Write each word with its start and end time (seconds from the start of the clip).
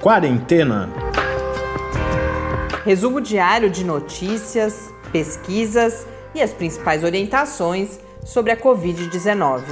Quarentena. 0.00 0.88
Resumo 2.86 3.20
diário 3.20 3.68
de 3.68 3.84
notícias, 3.84 4.90
pesquisas 5.12 6.06
e 6.34 6.40
as 6.40 6.54
principais 6.54 7.04
orientações 7.04 8.00
sobre 8.24 8.50
a 8.50 8.56
Covid-19. 8.56 9.62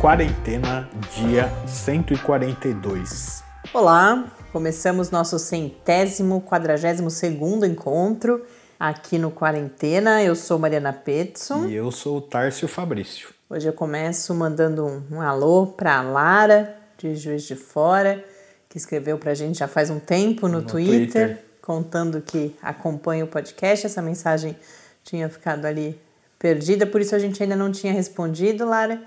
Quarentena, 0.00 0.88
dia 1.16 1.52
142. 1.66 3.42
Olá, 3.74 4.26
começamos 4.52 5.10
nosso 5.10 5.36
centésimo, 5.36 6.40
quadragésimo 6.42 7.10
segundo 7.10 7.66
encontro 7.66 8.46
aqui 8.78 9.18
no 9.18 9.32
Quarentena. 9.32 10.22
Eu 10.22 10.36
sou 10.36 10.60
Mariana 10.60 10.92
Petson. 10.92 11.66
E 11.66 11.74
eu 11.74 11.90
sou 11.90 12.18
o 12.18 12.20
Tárcio 12.20 12.68
Fabrício. 12.68 13.41
Hoje 13.54 13.68
eu 13.68 13.72
começo 13.74 14.34
mandando 14.34 14.86
um, 14.86 15.16
um 15.16 15.20
alô 15.20 15.66
para 15.66 15.98
a 15.98 16.00
Lara, 16.00 16.74
de 16.96 17.14
Juiz 17.14 17.42
de 17.42 17.54
Fora, 17.54 18.24
que 18.66 18.78
escreveu 18.78 19.18
para 19.18 19.32
a 19.32 19.34
gente 19.34 19.58
já 19.58 19.68
faz 19.68 19.90
um 19.90 20.00
tempo 20.00 20.48
no, 20.48 20.62
no 20.62 20.66
Twitter, 20.66 20.96
Twitter, 20.96 21.44
contando 21.60 22.22
que 22.22 22.56
acompanha 22.62 23.26
o 23.26 23.28
podcast. 23.28 23.84
Essa 23.84 24.00
mensagem 24.00 24.56
tinha 25.04 25.28
ficado 25.28 25.66
ali 25.66 26.00
perdida, 26.38 26.86
por 26.86 27.02
isso 27.02 27.14
a 27.14 27.18
gente 27.18 27.42
ainda 27.42 27.54
não 27.54 27.70
tinha 27.70 27.92
respondido, 27.92 28.64
Lara. 28.64 29.02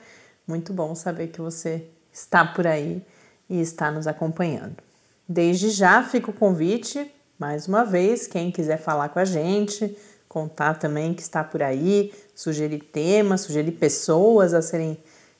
Muito 0.48 0.72
bom 0.72 0.94
saber 0.94 1.30
que 1.30 1.42
você 1.42 1.84
está 2.14 2.46
por 2.46 2.68
aí 2.68 3.04
e 3.50 3.60
está 3.60 3.90
nos 3.90 4.06
acompanhando. 4.06 4.76
Desde 5.28 5.72
já 5.72 6.04
fica 6.04 6.30
o 6.30 6.34
convite 6.34 7.12
mais 7.40 7.68
uma 7.68 7.84
vez, 7.84 8.28
quem 8.28 8.52
quiser 8.52 8.78
falar 8.78 9.10
com 9.10 9.18
a 9.18 9.26
gente, 9.26 9.98
contar 10.30 10.76
também 10.76 11.16
que 11.16 11.24
está 11.24 11.44
por 11.44 11.64
aí, 11.64 12.14
sugerir 12.36 12.82
temas, 12.92 13.42
sugerir 13.42 13.72
pessoas 13.72 14.54
a 14.54 14.62
serem 14.62 15.00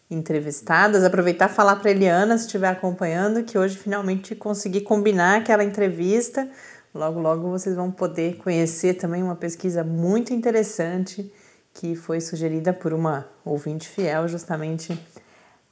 entrevistadas, 0.10 1.04
aproveitar 1.04 1.48
e 1.50 1.54
falar 1.54 1.76
para 1.76 1.92
Eliana, 1.92 2.36
se 2.38 2.46
estiver 2.46 2.70
acompanhando, 2.70 3.44
que 3.44 3.58
hoje 3.58 3.76
finalmente 3.78 4.34
consegui 4.36 4.80
combinar 4.82 5.40
aquela 5.40 5.64
entrevista. 5.64 6.48
Logo, 6.94 7.20
logo 7.20 7.50
vocês 7.50 7.76
vão 7.76 7.90
poder 7.92 8.38
conhecer 8.38 8.94
também 8.94 9.22
uma 9.22 9.36
pesquisa 9.36 9.84
muito 9.84 10.34
interessante 10.34 11.30
que 11.74 11.94
foi 11.96 12.22
sugerida 12.22 12.72
por 12.72 12.94
uma 12.94 13.28
ouvinte 13.44 13.90
fiel, 13.90 14.30
justamente 14.30 14.98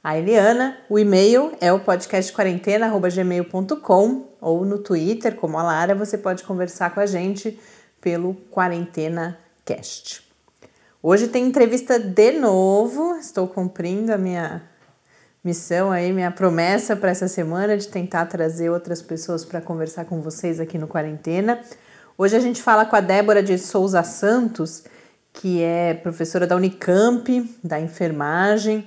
a 0.02 0.18
Eliana. 0.18 0.76
O 0.90 0.98
e-mail 0.98 1.52
é 1.60 1.72
o 1.72 1.80
podcastquarentena.gmail.com 1.80 4.28
ou 4.38 4.66
no 4.66 4.78
Twitter, 4.78 5.34
como 5.36 5.58
a 5.58 5.62
Lara, 5.62 5.94
você 5.94 6.18
pode 6.18 6.44
conversar 6.44 6.92
com 6.92 7.00
a 7.00 7.06
gente 7.06 7.58
pelo 8.02 8.34
Quarentena 8.50 9.38
Cast. 9.64 10.33
Hoje 11.06 11.28
tem 11.28 11.44
entrevista 11.44 11.98
de 11.98 12.32
novo, 12.32 13.16
estou 13.16 13.46
cumprindo 13.46 14.10
a 14.10 14.16
minha 14.16 14.62
missão 15.44 15.92
aí, 15.92 16.10
minha 16.10 16.30
promessa 16.30 16.96
para 16.96 17.10
essa 17.10 17.28
semana 17.28 17.76
de 17.76 17.88
tentar 17.88 18.24
trazer 18.24 18.70
outras 18.70 19.02
pessoas 19.02 19.44
para 19.44 19.60
conversar 19.60 20.06
com 20.06 20.22
vocês 20.22 20.58
aqui 20.58 20.78
no 20.78 20.88
Quarentena. 20.88 21.60
Hoje 22.16 22.34
a 22.34 22.40
gente 22.40 22.62
fala 22.62 22.86
com 22.86 22.96
a 22.96 23.02
Débora 23.02 23.42
de 23.42 23.58
Souza 23.58 24.02
Santos, 24.02 24.84
que 25.30 25.62
é 25.62 25.92
professora 25.92 26.46
da 26.46 26.56
Unicamp, 26.56 27.54
da 27.62 27.78
enfermagem, 27.78 28.86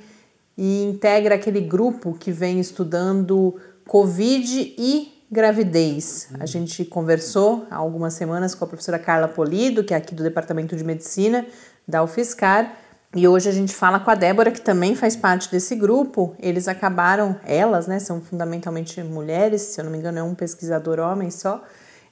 e 0.57 0.85
integra 0.85 1.35
aquele 1.35 1.61
grupo 1.61 2.17
que 2.19 2.31
vem 2.31 2.59
estudando 2.59 3.61
Covid 3.85 4.73
e 4.75 5.23
gravidez. 5.29 6.29
A 6.39 6.47
gente 6.47 6.83
conversou 6.83 7.67
há 7.69 7.75
algumas 7.75 8.15
semanas 8.15 8.55
com 8.55 8.65
a 8.65 8.67
professora 8.67 8.97
Carla 8.97 9.27
Polido, 9.27 9.83
que 9.83 9.93
é 9.93 9.97
aqui 9.97 10.15
do 10.15 10.23
Departamento 10.23 10.75
de 10.75 10.83
Medicina 10.83 11.45
da 11.87 12.03
UFSCar, 12.03 12.73
e 13.15 13.27
hoje 13.27 13.47
a 13.47 13.51
gente 13.51 13.73
fala 13.73 13.99
com 13.99 14.11
a 14.11 14.15
Débora, 14.15 14.51
que 14.51 14.61
também 14.61 14.93
faz 14.93 15.15
parte 15.15 15.49
desse 15.49 15.75
grupo. 15.75 16.35
Eles 16.39 16.67
acabaram, 16.67 17.39
elas, 17.45 17.87
né, 17.87 17.99
são 17.99 18.21
fundamentalmente 18.21 19.01
mulheres, 19.01 19.61
se 19.61 19.79
eu 19.79 19.85
não 19.85 19.91
me 19.91 19.97
engano, 19.97 20.19
é 20.19 20.23
um 20.23 20.35
pesquisador 20.35 20.99
homem 20.99 21.31
só. 21.31 21.63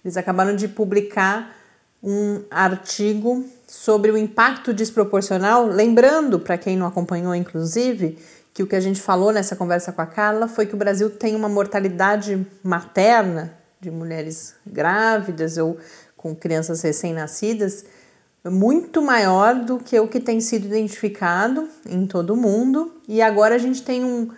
Eles 0.03 0.15
acabaram 0.15 0.55
de 0.55 0.67
publicar 0.67 1.53
um 2.01 2.43
artigo 2.49 3.45
sobre 3.67 4.09
o 4.09 4.17
impacto 4.17 4.73
desproporcional, 4.73 5.65
lembrando 5.67 6.39
para 6.39 6.57
quem 6.57 6.77
não 6.77 6.87
acompanhou, 6.87 7.35
inclusive, 7.35 8.17
que 8.53 8.63
o 8.63 8.67
que 8.67 8.75
a 8.75 8.79
gente 8.79 9.01
falou 9.01 9.33
nessa 9.33 9.55
conversa 9.55 9.91
com 9.91 10.01
a 10.01 10.05
Carla 10.05 10.47
foi 10.47 10.65
que 10.65 10.75
o 10.75 10.77
Brasil 10.77 11.09
tem 11.09 11.35
uma 11.35 11.49
mortalidade 11.49 12.47
materna 12.63 13.53
de 13.81 13.91
mulheres 13.91 14.55
grávidas 14.65 15.57
ou 15.57 15.77
com 16.15 16.33
crianças 16.33 16.81
recém-nascidas 16.81 17.85
muito 18.49 19.01
maior 19.01 19.55
do 19.55 19.79
que 19.79 19.99
o 19.99 20.07
que 20.07 20.19
tem 20.19 20.39
sido 20.39 20.67
identificado 20.67 21.67
em 21.85 22.05
todo 22.05 22.33
o 22.33 22.37
mundo. 22.37 22.93
E 23.07 23.21
agora 23.21 23.55
a 23.55 23.57
gente 23.57 23.81
tem 23.81 24.03
um, 24.03 24.29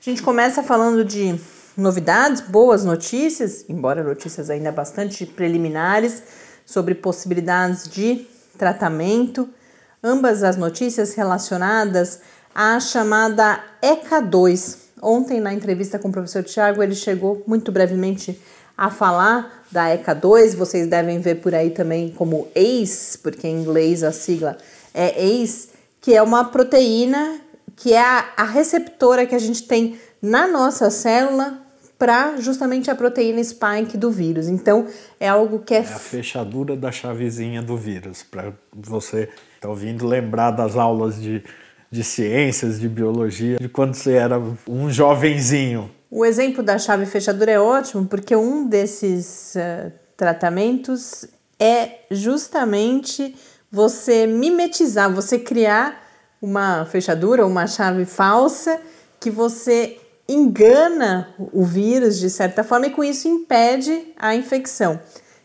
A 0.00 0.02
gente 0.02 0.22
começa 0.22 0.62
falando 0.62 1.04
de 1.04 1.38
novidades, 1.76 2.40
boas 2.40 2.84
notícias, 2.84 3.64
embora 3.68 4.02
notícias 4.02 4.48
ainda 4.50 4.72
bastante 4.72 5.26
preliminares, 5.26 6.22
sobre 6.64 6.94
possibilidades 6.94 7.86
de 7.88 8.26
tratamento 8.56 9.48
ambas 10.02 10.42
as 10.42 10.56
notícias 10.56 11.14
relacionadas 11.14 12.20
à 12.54 12.78
chamada 12.80 13.62
ECA2. 13.82 14.76
Ontem, 15.00 15.40
na 15.40 15.52
entrevista 15.52 15.98
com 15.98 16.08
o 16.08 16.12
professor 16.12 16.42
Tiago, 16.42 16.82
ele 16.82 16.94
chegou 16.94 17.42
muito 17.46 17.70
brevemente 17.70 18.40
a 18.76 18.90
falar 18.90 19.57
da 19.70 19.96
ECA2. 19.96 20.56
Vocês 20.56 20.86
devem 20.86 21.20
ver 21.20 21.36
por 21.36 21.54
aí 21.54 21.70
também 21.70 22.10
como 22.10 22.48
ACE, 22.54 23.18
porque 23.18 23.46
em 23.46 23.60
inglês 23.60 24.02
a 24.02 24.12
sigla 24.12 24.56
é 24.94 25.22
ACE, 25.22 25.70
que 26.00 26.14
é 26.14 26.22
uma 26.22 26.44
proteína 26.44 27.40
que 27.76 27.92
é 27.92 28.00
a, 28.00 28.32
a 28.36 28.44
receptora 28.44 29.24
que 29.24 29.34
a 29.34 29.38
gente 29.38 29.62
tem 29.62 29.98
na 30.20 30.48
nossa 30.48 30.90
célula 30.90 31.58
para 31.98 32.36
justamente 32.36 32.90
a 32.90 32.94
proteína 32.94 33.42
spike 33.42 33.96
do 33.96 34.10
vírus. 34.10 34.48
Então, 34.48 34.86
é 35.18 35.28
algo 35.28 35.58
que 35.58 35.74
é. 35.74 35.78
É 35.78 35.80
a 35.80 35.98
fechadura 35.98 36.76
da 36.76 36.92
chavezinha 36.92 37.60
do 37.60 37.76
vírus, 37.76 38.22
para 38.22 38.52
você 38.72 39.28
está 39.56 39.68
ouvindo 39.68 40.06
lembrar 40.06 40.52
das 40.52 40.76
aulas 40.76 41.20
de, 41.20 41.42
de 41.90 42.04
ciências, 42.04 42.78
de 42.78 42.88
biologia, 42.88 43.58
de 43.58 43.68
quando 43.68 43.94
você 43.94 44.12
era 44.12 44.40
um 44.68 44.88
jovenzinho. 44.88 45.90
O 46.10 46.24
exemplo 46.24 46.62
da 46.62 46.78
chave 46.78 47.04
fechadura 47.04 47.52
é 47.52 47.60
ótimo, 47.60 48.06
porque 48.06 48.34
um 48.34 48.66
desses 48.66 49.54
uh, 49.56 49.92
tratamentos 50.16 51.26
é 51.60 52.00
justamente 52.10 53.36
você 53.70 54.26
mimetizar, 54.26 55.12
você 55.12 55.38
criar 55.38 56.02
uma 56.40 56.86
fechadura, 56.86 57.46
uma 57.46 57.66
chave 57.66 58.06
falsa 58.06 58.80
que 59.20 59.30
você 59.30 59.98
engana 60.26 61.34
o 61.52 61.64
vírus 61.64 62.18
de 62.18 62.30
certa 62.30 62.64
forma 62.64 62.86
e 62.86 62.90
com 62.90 63.04
isso 63.04 63.28
impede 63.28 64.12
a 64.16 64.34
infecção. 64.34 64.98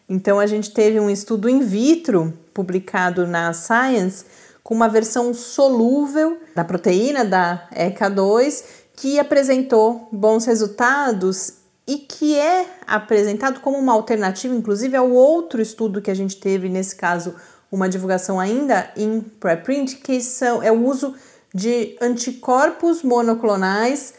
Então 0.07 0.39
a 0.39 0.45
gente 0.45 0.71
teve 0.71 0.99
um 0.99 1.09
estudo 1.09 1.49
in 1.49 1.59
vitro 1.59 2.33
publicado 2.53 3.27
na 3.27 3.51
Science 3.51 4.25
com 4.63 4.73
uma 4.73 4.87
versão 4.87 5.33
solúvel 5.33 6.37
da 6.55 6.63
proteína 6.63 7.25
da 7.25 7.67
ECA2 7.75 8.82
que 8.95 9.19
apresentou 9.19 10.07
bons 10.11 10.45
resultados 10.45 11.53
e 11.85 11.97
que 11.97 12.37
é 12.37 12.65
apresentado 12.87 13.59
como 13.59 13.77
uma 13.77 13.93
alternativa, 13.93 14.55
inclusive, 14.55 14.95
ao 14.95 15.09
outro 15.11 15.61
estudo 15.61 16.01
que 16.01 16.11
a 16.11 16.15
gente 16.15 16.37
teve, 16.37 16.69
nesse 16.69 16.95
caso, 16.95 17.35
uma 17.71 17.89
divulgação 17.89 18.39
ainda 18.39 18.89
em 18.95 19.19
preprint, 19.19 19.97
que 19.97 20.21
são, 20.21 20.61
é 20.61 20.71
o 20.71 20.85
uso 20.85 21.13
de 21.53 21.97
anticorpos 22.01 23.03
monoclonais 23.03 24.13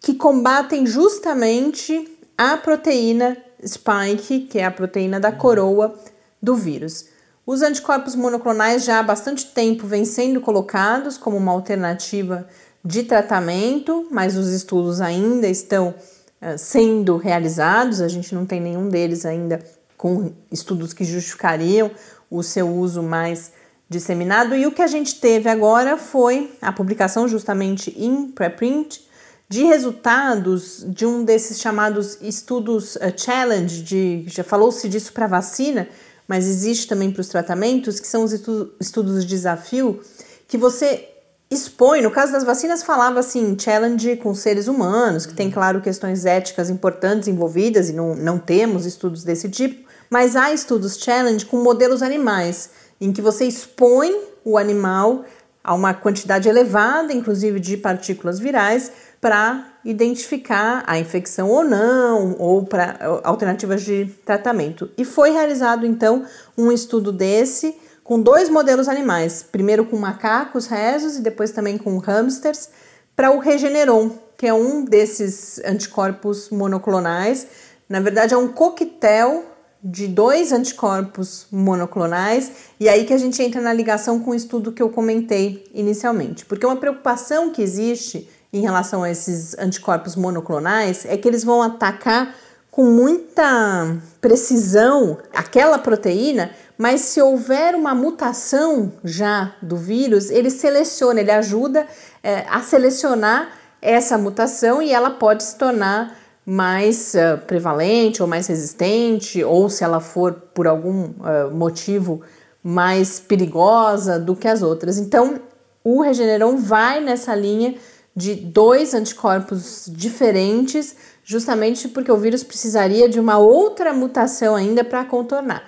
que 0.00 0.14
combatem 0.14 0.86
justamente 0.86 2.18
a 2.36 2.56
proteína 2.56 3.36
spike, 3.64 4.46
que 4.50 4.58
é 4.58 4.64
a 4.64 4.70
proteína 4.70 5.20
da 5.20 5.30
coroa 5.30 5.94
do 6.40 6.56
vírus. 6.56 7.06
Os 7.46 7.62
anticorpos 7.62 8.14
monoclonais 8.14 8.84
já 8.84 8.98
há 8.98 9.02
bastante 9.02 9.46
tempo 9.46 9.86
vêm 9.86 10.04
sendo 10.04 10.40
colocados 10.40 11.18
como 11.18 11.36
uma 11.36 11.52
alternativa 11.52 12.48
de 12.84 13.04
tratamento, 13.04 14.08
mas 14.10 14.36
os 14.36 14.48
estudos 14.48 15.00
ainda 15.00 15.46
estão 15.48 15.94
uh, 16.40 16.58
sendo 16.58 17.16
realizados, 17.16 18.00
a 18.00 18.08
gente 18.08 18.34
não 18.34 18.44
tem 18.44 18.60
nenhum 18.60 18.88
deles 18.88 19.24
ainda 19.24 19.62
com 19.96 20.32
estudos 20.50 20.92
que 20.92 21.04
justificariam 21.04 21.90
o 22.28 22.42
seu 22.42 22.68
uso 22.68 23.02
mais 23.02 23.52
disseminado. 23.88 24.56
E 24.56 24.66
o 24.66 24.72
que 24.72 24.82
a 24.82 24.86
gente 24.88 25.20
teve 25.20 25.48
agora 25.48 25.96
foi 25.96 26.52
a 26.60 26.72
publicação 26.72 27.28
justamente 27.28 27.94
em 27.96 28.26
preprint 28.26 29.06
de 29.48 29.64
resultados 29.64 30.84
de 30.88 31.04
um 31.06 31.24
desses 31.24 31.60
chamados 31.60 32.18
estudos 32.20 32.96
uh, 32.96 33.12
challenge, 33.16 33.82
de, 33.82 34.24
já 34.26 34.42
falou-se 34.42 34.88
disso 34.88 35.12
para 35.12 35.26
vacina, 35.28 35.88
mas 36.26 36.48
existe 36.48 36.88
também 36.88 37.12
para 37.12 37.20
os 37.20 37.28
tratamentos, 37.28 38.00
que 38.00 38.06
são 38.06 38.24
os 38.24 38.32
estu 38.32 38.72
estudos 38.80 39.22
de 39.22 39.28
desafio, 39.28 40.00
que 40.48 40.56
você 40.56 41.11
expõe, 41.52 42.00
no 42.00 42.10
caso 42.10 42.32
das 42.32 42.44
vacinas 42.44 42.82
falava 42.82 43.20
assim, 43.20 43.56
challenge 43.58 44.16
com 44.16 44.34
seres 44.34 44.68
humanos, 44.68 45.26
que 45.26 45.34
tem 45.34 45.50
claro 45.50 45.80
questões 45.80 46.24
éticas 46.24 46.70
importantes 46.70 47.28
envolvidas 47.28 47.88
e 47.88 47.92
não, 47.92 48.14
não 48.14 48.38
temos 48.38 48.86
estudos 48.86 49.22
desse 49.22 49.48
tipo, 49.48 49.88
mas 50.08 50.36
há 50.36 50.52
estudos 50.52 50.96
challenge 50.98 51.46
com 51.46 51.58
modelos 51.62 52.02
animais, 52.02 52.70
em 53.00 53.12
que 53.12 53.22
você 53.22 53.44
expõe 53.44 54.14
o 54.44 54.56
animal 54.56 55.24
a 55.64 55.74
uma 55.74 55.94
quantidade 55.94 56.48
elevada, 56.48 57.12
inclusive 57.12 57.60
de 57.60 57.76
partículas 57.76 58.38
virais, 58.38 58.90
para 59.20 59.68
identificar 59.84 60.82
a 60.86 60.98
infecção 60.98 61.48
ou 61.48 61.64
não, 61.64 62.36
ou 62.38 62.64
para 62.64 62.98
alternativas 63.22 63.82
de 63.82 64.06
tratamento. 64.24 64.90
E 64.98 65.04
foi 65.04 65.30
realizado 65.30 65.86
então 65.86 66.24
um 66.58 66.72
estudo 66.72 67.12
desse 67.12 67.76
com 68.12 68.20
dois 68.20 68.50
modelos 68.50 68.88
animais, 68.88 69.42
primeiro 69.42 69.86
com 69.86 69.96
macacos 69.96 70.66
rezos 70.66 71.16
e 71.16 71.22
depois 71.22 71.50
também 71.50 71.78
com 71.78 71.96
hamsters, 71.96 72.68
para 73.16 73.30
o 73.30 73.38
Regeneron, 73.38 74.10
que 74.36 74.46
é 74.46 74.52
um 74.52 74.84
desses 74.84 75.58
anticorpos 75.64 76.50
monoclonais. 76.50 77.46
Na 77.88 78.00
verdade, 78.00 78.34
é 78.34 78.36
um 78.36 78.48
coquetel 78.48 79.46
de 79.82 80.06
dois 80.08 80.52
anticorpos 80.52 81.46
monoclonais, 81.50 82.52
e 82.78 82.86
aí 82.86 83.06
que 83.06 83.14
a 83.14 83.18
gente 83.18 83.42
entra 83.42 83.62
na 83.62 83.72
ligação 83.72 84.20
com 84.20 84.32
o 84.32 84.34
estudo 84.34 84.72
que 84.72 84.82
eu 84.82 84.90
comentei 84.90 85.64
inicialmente, 85.72 86.44
porque 86.44 86.66
uma 86.66 86.76
preocupação 86.76 87.48
que 87.48 87.62
existe 87.62 88.28
em 88.52 88.60
relação 88.60 89.02
a 89.02 89.10
esses 89.10 89.56
anticorpos 89.58 90.16
monoclonais 90.16 91.06
é 91.06 91.16
que 91.16 91.26
eles 91.26 91.44
vão 91.44 91.62
atacar 91.62 92.34
com 92.72 92.84
muita 92.84 93.98
precisão 94.18 95.18
aquela 95.34 95.78
proteína, 95.78 96.50
mas 96.82 97.02
se 97.02 97.22
houver 97.22 97.76
uma 97.76 97.94
mutação 97.94 98.94
já 99.04 99.54
do 99.62 99.76
vírus, 99.76 100.30
ele 100.30 100.50
seleciona, 100.50 101.20
ele 101.20 101.30
ajuda 101.30 101.86
é, 102.20 102.44
a 102.50 102.60
selecionar 102.60 103.52
essa 103.80 104.18
mutação 104.18 104.82
e 104.82 104.90
ela 104.90 105.10
pode 105.10 105.44
se 105.44 105.56
tornar 105.56 106.18
mais 106.44 107.14
uh, 107.14 107.38
prevalente 107.46 108.20
ou 108.20 108.26
mais 108.26 108.48
resistente, 108.48 109.44
ou 109.44 109.70
se 109.70 109.84
ela 109.84 110.00
for 110.00 110.32
por 110.52 110.66
algum 110.66 111.04
uh, 111.04 111.52
motivo 111.52 112.20
mais 112.64 113.20
perigosa 113.20 114.18
do 114.18 114.34
que 114.34 114.48
as 114.48 114.60
outras. 114.60 114.98
Então, 114.98 115.40
o 115.84 116.02
Regeneron 116.02 116.56
vai 116.56 117.00
nessa 117.00 117.32
linha 117.32 117.76
de 118.14 118.34
dois 118.34 118.92
anticorpos 118.92 119.88
diferentes, 119.88 120.96
justamente 121.22 121.86
porque 121.86 122.10
o 122.10 122.16
vírus 122.16 122.42
precisaria 122.42 123.08
de 123.08 123.20
uma 123.20 123.38
outra 123.38 123.94
mutação 123.94 124.56
ainda 124.56 124.82
para 124.82 125.04
contornar. 125.04 125.62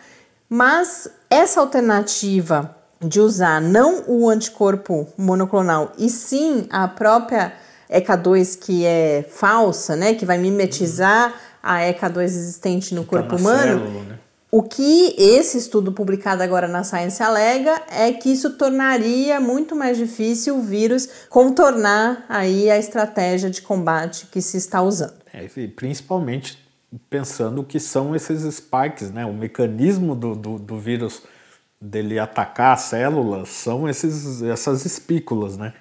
Mas 0.48 1.08
essa 1.28 1.60
alternativa 1.60 2.76
de 3.00 3.20
usar 3.20 3.60
não 3.60 4.04
o 4.06 4.28
anticorpo 4.28 5.06
monoclonal 5.16 5.92
e 5.98 6.08
sim 6.08 6.66
a 6.70 6.88
própria 6.88 7.52
ECA2 7.90 8.58
que 8.58 8.84
é 8.84 9.24
falsa, 9.28 9.94
né, 9.94 10.14
que 10.14 10.24
vai 10.24 10.38
mimetizar 10.38 11.34
a 11.62 11.80
ECA2 11.80 12.22
existente 12.22 12.94
no 12.94 13.04
que 13.04 13.10
tá 13.10 13.16
corpo 13.18 13.36
tá 13.36 13.36
humano, 13.36 13.80
célula, 13.80 14.02
né? 14.04 14.18
O 14.50 14.62
que 14.62 15.16
esse 15.18 15.58
estudo 15.58 15.90
publicado 15.90 16.40
agora 16.40 16.68
na 16.68 16.84
Science 16.84 17.20
alega 17.20 17.82
é 17.90 18.12
que 18.12 18.32
isso 18.32 18.50
tornaria 18.50 19.40
muito 19.40 19.74
mais 19.74 19.98
difícil 19.98 20.58
o 20.58 20.62
vírus 20.62 21.08
contornar 21.28 22.24
aí 22.28 22.70
a 22.70 22.78
estratégia 22.78 23.50
de 23.50 23.60
combate 23.60 24.26
que 24.30 24.40
se 24.40 24.56
está 24.56 24.80
usando. 24.80 25.14
É, 25.32 25.44
principalmente 25.74 26.63
pensando 27.10 27.60
o 27.60 27.64
que 27.64 27.80
são 27.80 28.14
esses 28.14 28.42
spikes, 28.54 29.10
né? 29.10 29.24
O 29.24 29.32
mecanismo 29.32 30.14
do, 30.14 30.34
do, 30.34 30.58
do 30.58 30.78
vírus 30.78 31.22
dele 31.80 32.18
atacar 32.18 32.74
as 32.74 32.82
células 32.82 33.48
são 33.48 33.88
esses, 33.88 34.42
essas 34.42 34.84
espículas, 34.84 35.56
né? 35.56 35.74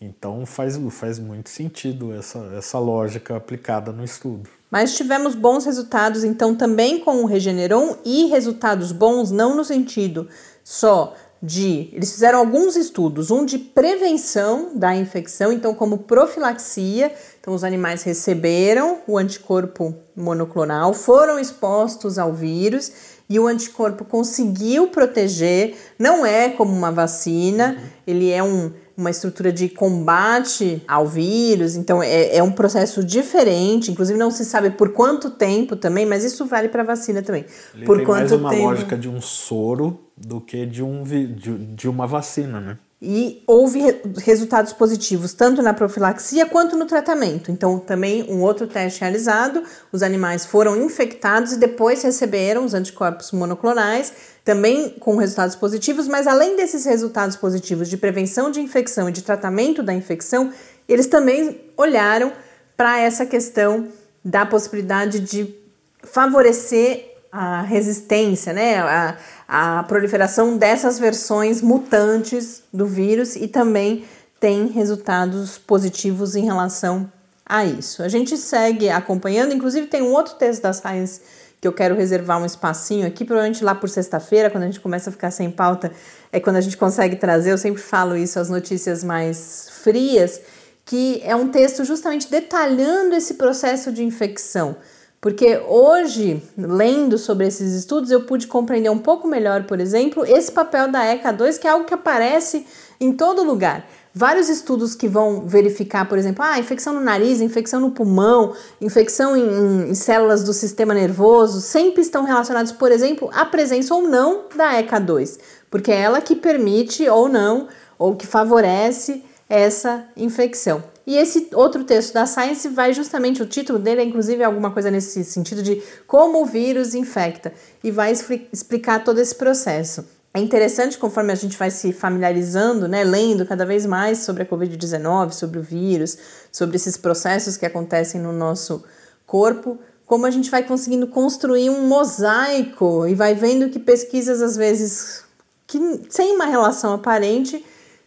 Então 0.00 0.44
faz, 0.44 0.78
faz 0.90 1.18
muito 1.18 1.48
sentido 1.48 2.12
essa, 2.12 2.38
essa 2.56 2.78
lógica 2.78 3.36
aplicada 3.36 3.92
no 3.92 4.04
estudo. 4.04 4.48
Mas 4.70 4.94
tivemos 4.94 5.34
bons 5.34 5.64
resultados 5.64 6.22
então 6.22 6.54
também 6.54 7.00
com 7.00 7.22
o 7.22 7.26
Regeneron 7.26 7.96
e 8.04 8.26
resultados 8.26 8.92
bons 8.92 9.30
não 9.30 9.56
no 9.56 9.64
sentido 9.64 10.28
só 10.62 11.14
de. 11.42 11.90
Eles 11.92 12.12
fizeram 12.12 12.38
alguns 12.38 12.76
estudos, 12.76 13.30
um 13.30 13.44
de 13.44 13.58
prevenção 13.58 14.70
da 14.74 14.94
infecção, 14.94 15.52
então, 15.52 15.74
como 15.74 15.98
profilaxia. 15.98 17.12
Então, 17.40 17.54
os 17.54 17.64
animais 17.64 18.02
receberam 18.02 18.98
o 19.06 19.16
anticorpo 19.16 19.94
monoclonal, 20.16 20.92
foram 20.92 21.38
expostos 21.38 22.18
ao 22.18 22.32
vírus 22.32 22.90
e 23.28 23.38
o 23.38 23.46
anticorpo 23.46 24.04
conseguiu 24.04 24.88
proteger. 24.88 25.76
Não 25.98 26.24
é 26.24 26.48
como 26.48 26.72
uma 26.72 26.90
vacina, 26.90 27.76
ele 28.06 28.30
é 28.30 28.42
um 28.42 28.72
uma 28.96 29.10
estrutura 29.10 29.52
de 29.52 29.68
combate 29.68 30.82
ao 30.88 31.06
vírus, 31.06 31.76
então 31.76 32.02
é, 32.02 32.36
é 32.36 32.42
um 32.42 32.50
processo 32.50 33.04
diferente, 33.04 33.90
inclusive 33.90 34.18
não 34.18 34.30
se 34.30 34.44
sabe 34.44 34.70
por 34.70 34.92
quanto 34.92 35.30
tempo 35.30 35.76
também, 35.76 36.06
mas 36.06 36.24
isso 36.24 36.46
vale 36.46 36.68
para 36.68 36.82
vacina 36.82 37.22
também. 37.22 37.44
Ele 37.74 37.84
por 37.84 37.98
tem 37.98 38.06
quanto 38.06 38.20
mais 38.20 38.32
uma 38.32 38.50
tempo... 38.50 38.62
lógica 38.62 38.96
de 38.96 39.08
um 39.08 39.20
soro 39.20 40.05
do 40.16 40.40
que 40.40 40.64
de, 40.64 40.82
um, 40.82 41.02
de, 41.02 41.58
de 41.74 41.88
uma 41.88 42.06
vacina, 42.06 42.60
né? 42.60 42.78
E 43.00 43.42
houve 43.46 43.80
resultados 44.24 44.72
positivos 44.72 45.34
tanto 45.34 45.60
na 45.60 45.74
profilaxia 45.74 46.46
quanto 46.46 46.76
no 46.76 46.86
tratamento. 46.86 47.52
Então, 47.52 47.78
também 47.78 48.24
um 48.24 48.40
outro 48.40 48.66
teste 48.66 49.02
realizado: 49.02 49.62
os 49.92 50.02
animais 50.02 50.46
foram 50.46 50.82
infectados 50.82 51.52
e 51.52 51.58
depois 51.58 52.02
receberam 52.02 52.64
os 52.64 52.72
anticorpos 52.72 53.32
monoclonais, 53.32 54.12
também 54.42 54.90
com 54.98 55.16
resultados 55.16 55.54
positivos. 55.54 56.08
Mas, 56.08 56.26
além 56.26 56.56
desses 56.56 56.86
resultados 56.86 57.36
positivos 57.36 57.90
de 57.90 57.98
prevenção 57.98 58.50
de 58.50 58.62
infecção 58.62 59.10
e 59.10 59.12
de 59.12 59.22
tratamento 59.22 59.82
da 59.82 59.92
infecção, 59.92 60.50
eles 60.88 61.06
também 61.06 61.60
olharam 61.76 62.32
para 62.78 62.98
essa 62.98 63.26
questão 63.26 63.88
da 64.24 64.46
possibilidade 64.46 65.20
de 65.20 65.54
favorecer 66.02 67.14
a 67.30 67.60
resistência, 67.60 68.54
né? 68.54 68.78
A, 68.78 69.18
a 69.48 69.82
proliferação 69.84 70.56
dessas 70.56 70.98
versões 70.98 71.62
mutantes 71.62 72.62
do 72.72 72.86
vírus 72.86 73.36
e 73.36 73.46
também 73.46 74.04
tem 74.40 74.66
resultados 74.66 75.56
positivos 75.56 76.34
em 76.34 76.44
relação 76.44 77.10
a 77.44 77.64
isso. 77.64 78.02
A 78.02 78.08
gente 78.08 78.36
segue 78.36 78.90
acompanhando, 78.90 79.54
inclusive 79.54 79.86
tem 79.86 80.02
um 80.02 80.12
outro 80.12 80.34
texto 80.34 80.62
da 80.62 80.72
Science 80.72 81.20
que 81.60 81.66
eu 81.66 81.72
quero 81.72 81.94
reservar 81.94 82.40
um 82.40 82.44
espacinho 82.44 83.06
aqui, 83.06 83.24
provavelmente 83.24 83.64
lá 83.64 83.74
por 83.74 83.88
sexta-feira, 83.88 84.50
quando 84.50 84.64
a 84.64 84.66
gente 84.66 84.80
começa 84.80 85.08
a 85.08 85.12
ficar 85.12 85.30
sem 85.30 85.50
pauta, 85.50 85.90
é 86.30 86.38
quando 86.38 86.56
a 86.56 86.60
gente 86.60 86.76
consegue 86.76 87.16
trazer, 87.16 87.52
eu 87.52 87.58
sempre 87.58 87.80
falo 87.80 88.16
isso, 88.16 88.38
as 88.38 88.50
notícias 88.50 89.02
mais 89.02 89.68
frias, 89.82 90.40
que 90.84 91.20
é 91.24 91.34
um 91.34 91.48
texto 91.48 91.84
justamente 91.84 92.30
detalhando 92.30 93.14
esse 93.14 93.34
processo 93.34 93.90
de 93.90 94.04
infecção. 94.04 94.76
Porque 95.20 95.58
hoje, 95.66 96.42
lendo 96.56 97.18
sobre 97.18 97.46
esses 97.46 97.72
estudos, 97.72 98.10
eu 98.10 98.22
pude 98.22 98.46
compreender 98.46 98.90
um 98.90 98.98
pouco 98.98 99.26
melhor, 99.26 99.64
por 99.64 99.80
exemplo, 99.80 100.24
esse 100.24 100.52
papel 100.52 100.88
da 100.90 101.02
ECA2, 101.04 101.58
que 101.58 101.66
é 101.66 101.70
algo 101.70 101.84
que 101.84 101.94
aparece 101.94 102.66
em 103.00 103.12
todo 103.12 103.42
lugar. 103.42 103.86
Vários 104.14 104.48
estudos 104.48 104.94
que 104.94 105.08
vão 105.08 105.42
verificar, 105.46 106.08
por 106.08 106.16
exemplo, 106.16 106.42
ah, 106.42 106.58
infecção 106.58 106.94
no 106.94 107.00
nariz, 107.00 107.40
infecção 107.40 107.80
no 107.80 107.90
pulmão, 107.90 108.54
infecção 108.80 109.36
em, 109.36 109.90
em 109.90 109.94
células 109.94 110.42
do 110.42 110.52
sistema 110.52 110.94
nervoso, 110.94 111.60
sempre 111.60 112.00
estão 112.00 112.24
relacionados, 112.24 112.72
por 112.72 112.90
exemplo, 112.90 113.28
à 113.34 113.44
presença 113.44 113.94
ou 113.94 114.02
não 114.02 114.44
da 114.54 114.82
ECA2, 114.82 115.38
porque 115.70 115.92
é 115.92 116.00
ela 116.00 116.20
que 116.20 116.34
permite 116.34 117.06
ou 117.08 117.28
não, 117.28 117.68
ou 117.98 118.16
que 118.16 118.26
favorece 118.26 119.22
essa 119.48 120.04
infecção. 120.16 120.82
E 121.06 121.16
esse 121.16 121.48
outro 121.54 121.84
texto 121.84 122.12
da 122.12 122.26
Science 122.26 122.68
vai 122.68 122.92
justamente, 122.92 123.40
o 123.40 123.46
título 123.46 123.78
dele 123.78 124.00
é 124.00 124.04
inclusive 124.04 124.42
alguma 124.42 124.72
coisa 124.72 124.90
nesse 124.90 125.22
sentido 125.22 125.62
de 125.62 125.80
como 126.06 126.42
o 126.42 126.46
vírus 126.46 126.94
infecta 126.94 127.52
e 127.84 127.92
vai 127.92 128.12
explicar 128.52 129.04
todo 129.04 129.20
esse 129.20 129.34
processo. 129.34 130.04
É 130.34 130.40
interessante 130.40 130.98
conforme 130.98 131.32
a 131.32 131.36
gente 131.36 131.56
vai 131.56 131.70
se 131.70 131.92
familiarizando, 131.92 132.88
né, 132.88 133.04
lendo 133.04 133.46
cada 133.46 133.64
vez 133.64 133.86
mais 133.86 134.18
sobre 134.18 134.42
a 134.42 134.46
Covid-19, 134.46 135.30
sobre 135.30 135.60
o 135.60 135.62
vírus, 135.62 136.18
sobre 136.52 136.76
esses 136.76 136.96
processos 136.96 137.56
que 137.56 137.64
acontecem 137.64 138.20
no 138.20 138.32
nosso 138.32 138.84
corpo, 139.24 139.78
como 140.04 140.26
a 140.26 140.30
gente 140.30 140.50
vai 140.50 140.62
conseguindo 140.62 141.06
construir 141.06 141.70
um 141.70 141.86
mosaico 141.86 143.06
e 143.06 143.14
vai 143.14 143.34
vendo 143.34 143.70
que 143.70 143.78
pesquisas 143.78 144.42
às 144.42 144.56
vezes 144.56 145.24
que 145.66 145.78
sem 146.10 146.34
uma 146.34 146.46
relação 146.46 146.92
aparente 146.92 147.64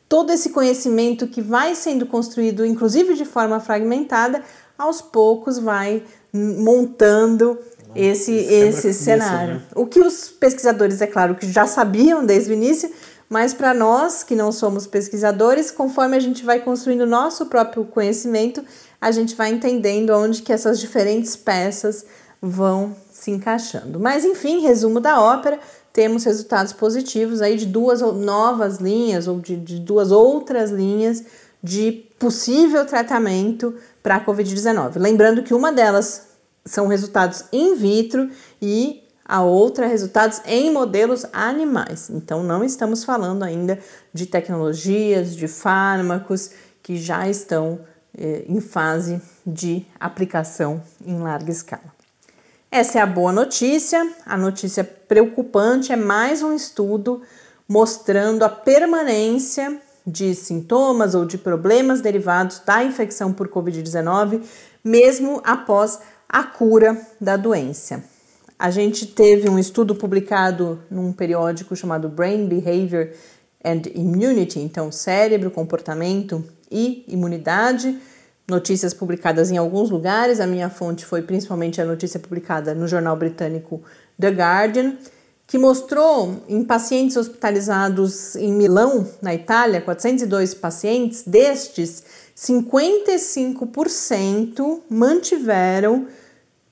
todo 0.09 0.33
esse 0.33 0.49
conhecimento 0.49 1.27
que 1.27 1.39
vai 1.39 1.75
sendo 1.75 2.07
construído, 2.07 2.65
inclusive 2.65 3.13
de 3.13 3.23
forma 3.23 3.59
fragmentada, 3.59 4.43
aos 4.75 5.01
poucos 5.01 5.59
vai 5.59 6.03
montando 6.33 7.59
esse, 7.95 8.33
esse 8.33 8.93
cenário. 8.93 9.55
Né? 9.55 9.61
O 9.75 9.85
que 9.85 9.99
os 9.99 10.29
pesquisadores, 10.29 11.01
é 11.01 11.07
claro, 11.07 11.35
que 11.35 11.49
já 11.51 11.67
sabiam 11.67 12.25
desde 12.25 12.51
o 12.51 12.53
início, 12.53 12.91
mas 13.29 13.53
para 13.53 13.73
nós 13.73 14.23
que 14.23 14.35
não 14.35 14.51
somos 14.51 14.87
pesquisadores, 14.87 15.69
conforme 15.69 16.17
a 16.17 16.19
gente 16.19 16.43
vai 16.43 16.59
construindo 16.59 17.05
nosso 17.05 17.45
próprio 17.45 17.85
conhecimento, 17.85 18.63
a 18.99 19.11
gente 19.11 19.35
vai 19.35 19.51
entendendo 19.51 20.09
onde 20.11 20.41
que 20.41 20.51
essas 20.51 20.79
diferentes 20.79 21.35
peças 21.35 22.05
vão 22.41 22.95
se 23.11 23.31
encaixando. 23.31 23.99
Mas 23.99 24.25
enfim, 24.25 24.61
resumo 24.61 24.99
da 24.99 25.21
ópera, 25.21 25.59
temos 25.99 26.23
resultados 26.23 26.71
positivos 26.71 27.41
aí 27.41 27.57
de 27.57 27.65
duas 27.65 27.99
novas 27.99 28.77
linhas 28.77 29.27
ou 29.27 29.37
de, 29.37 29.57
de 29.57 29.79
duas 29.81 30.13
outras 30.13 30.71
linhas 30.71 31.25
de 31.61 31.91
possível 32.17 32.85
tratamento 32.85 33.75
para 34.01 34.15
a 34.15 34.25
Covid-19. 34.25 34.93
Lembrando 34.95 35.43
que 35.43 35.53
uma 35.53 35.73
delas 35.73 36.29
são 36.63 36.87
resultados 36.87 37.43
in 37.51 37.75
vitro 37.75 38.29
e 38.61 39.03
a 39.25 39.41
outra 39.41 39.87
resultados 39.87 40.41
em 40.45 40.71
modelos 40.71 41.25
animais. 41.33 42.09
Então 42.09 42.43
não 42.43 42.63
estamos 42.63 43.03
falando 43.03 43.43
ainda 43.43 43.77
de 44.13 44.25
tecnologias, 44.25 45.35
de 45.35 45.49
fármacos 45.49 46.51
que 46.81 46.95
já 46.95 47.27
estão 47.27 47.81
eh, 48.17 48.45
em 48.47 48.61
fase 48.61 49.21
de 49.45 49.85
aplicação 49.99 50.81
em 51.05 51.19
larga 51.19 51.51
escala. 51.51 51.98
Essa 52.71 52.99
é 52.99 53.01
a 53.01 53.05
boa 53.07 53.31
notícia. 53.31 54.07
A 54.27 54.37
notícia 54.37 54.83
preocupante 54.83 55.91
é 55.91 55.95
mais 55.95 56.43
um 56.43 56.53
estudo 56.53 57.23
mostrando 57.67 58.43
a 58.43 58.49
permanência 58.49 59.81
de 60.05 60.35
sintomas 60.35 61.15
ou 61.15 61.25
de 61.25 61.35
problemas 61.35 61.99
derivados 61.99 62.59
da 62.59 62.83
infecção 62.83 63.33
por 63.33 63.47
Covid-19, 63.47 64.43
mesmo 64.83 65.41
após 65.43 65.99
a 66.27 66.43
cura 66.43 66.95
da 67.19 67.35
doença. 67.35 68.03
A 68.57 68.69
gente 68.69 69.07
teve 69.07 69.49
um 69.49 69.57
estudo 69.57 69.95
publicado 69.95 70.79
num 70.91 71.11
periódico 71.11 71.75
chamado 71.75 72.07
Brain 72.07 72.45
Behavior 72.45 73.09
and 73.65 73.81
Immunity, 73.95 74.59
então 74.59 74.91
cérebro, 74.91 75.49
comportamento 75.49 76.45
e 76.69 77.03
imunidade, 77.07 77.99
notícias 78.49 78.93
publicadas 78.93 79.51
em 79.51 79.57
alguns 79.57 79.89
lugares. 79.89 80.39
A 80.39 80.47
minha 80.47 80.69
fonte 80.69 81.05
foi 81.05 81.21
principalmente 81.21 81.81
a 81.81 81.85
notícia 81.85 82.19
publicada 82.19 82.73
no 82.73 82.87
jornal 82.87 83.15
britânico 83.15 83.81
The 84.19 84.29
Guardian, 84.29 84.95
que 85.47 85.57
mostrou 85.57 86.43
em 86.47 86.63
pacientes 86.63 87.17
hospitalizados 87.17 88.35
em 88.35 88.51
Milão, 88.51 89.07
na 89.21 89.33
Itália, 89.33 89.81
402 89.81 90.53
pacientes, 90.53 91.23
destes 91.25 92.03
55% 92.35 94.81
mantiveram 94.89 96.07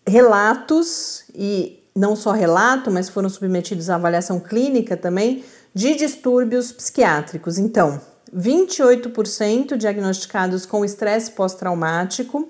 relatos 0.05 1.23
e 1.33 1.79
não 1.95 2.15
só 2.15 2.31
relato, 2.31 2.91
mas 2.91 3.09
foram 3.09 3.29
submetidos 3.29 3.89
à 3.89 3.95
avaliação 3.95 4.39
clínica 4.39 4.95
também 4.95 5.43
de 5.73 5.95
distúrbios 5.95 6.71
psiquiátricos. 6.71 7.57
Então, 7.57 7.99
28% 8.35 9.75
diagnosticados 9.75 10.65
com 10.65 10.83
estresse 10.83 11.31
pós-traumático, 11.31 12.49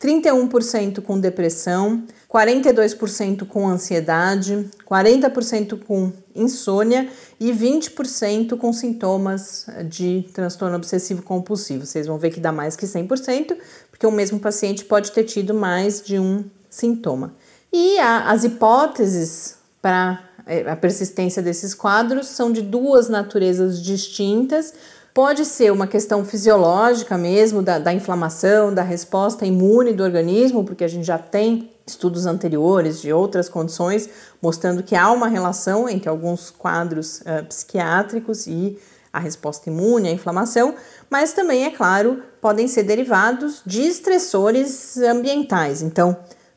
31% 0.00 1.00
com 1.00 1.18
depressão, 1.18 2.04
42% 2.28 3.46
com 3.46 3.66
ansiedade, 3.66 4.68
40% 4.86 5.82
com 5.84 6.12
insônia 6.34 7.08
e 7.40 7.52
20% 7.52 8.58
com 8.58 8.72
sintomas 8.72 9.66
de 9.88 10.28
transtorno 10.34 10.76
obsessivo 10.76 11.22
compulsivo. 11.22 11.86
Vocês 11.86 12.06
vão 12.06 12.18
ver 12.18 12.30
que 12.30 12.40
dá 12.40 12.52
mais 12.52 12.76
que 12.76 12.86
100%, 12.86 13.56
porque 13.90 14.06
o 14.06 14.10
mesmo 14.10 14.40
paciente 14.40 14.84
pode 14.84 15.12
ter 15.12 15.24
tido 15.24 15.54
mais 15.54 16.02
de 16.02 16.18
um 16.18 16.44
sintoma. 16.68 17.34
E 17.72 17.98
a, 17.98 18.30
as 18.30 18.44
hipóteses 18.44 19.56
para 19.80 20.22
é, 20.46 20.68
a 20.68 20.76
persistência 20.76 21.40
desses 21.42 21.72
quadros 21.72 22.26
são 22.26 22.52
de 22.52 22.60
duas 22.60 23.08
naturezas 23.08 23.82
distintas. 23.82 24.74
Pode 25.14 25.44
ser 25.44 25.70
uma 25.70 25.86
questão 25.86 26.24
fisiológica 26.24 27.16
mesmo, 27.16 27.62
da, 27.62 27.78
da, 27.78 27.92
inflamação, 27.92 28.74
da 28.74 28.82
resposta 28.82 29.46
imune 29.46 29.92
do 29.92 30.02
organismo, 30.02 30.64
porque 30.64 30.82
a 30.82 30.88
gente 30.88 31.06
já 31.06 31.16
tem 31.16 31.70
estudos 31.86 32.26
anteriores 32.26 33.00
de 33.00 33.12
outras 33.12 33.48
condições 33.48 34.08
mostrando 34.42 34.82
que 34.82 34.96
há 34.96 35.12
uma 35.12 35.28
relação 35.28 35.88
entre 35.88 36.08
alguns 36.08 36.50
quadros 36.50 37.20
uh, 37.20 37.44
psiquiátricos 37.48 38.48
e 38.48 38.76
a 39.12 39.20
resposta 39.20 39.70
imune, 39.70 40.08
a 40.08 40.12
inflamação, 40.12 40.74
mas 41.08 41.32
também, 41.32 41.64
é 41.64 41.70
claro, 41.70 42.20
podem 42.40 42.66
ser 42.66 42.82
derivados 42.82 43.62
de 43.64 43.82
estressores 43.82 44.96
ambientais. 44.96 45.80
Então, 45.80 46.16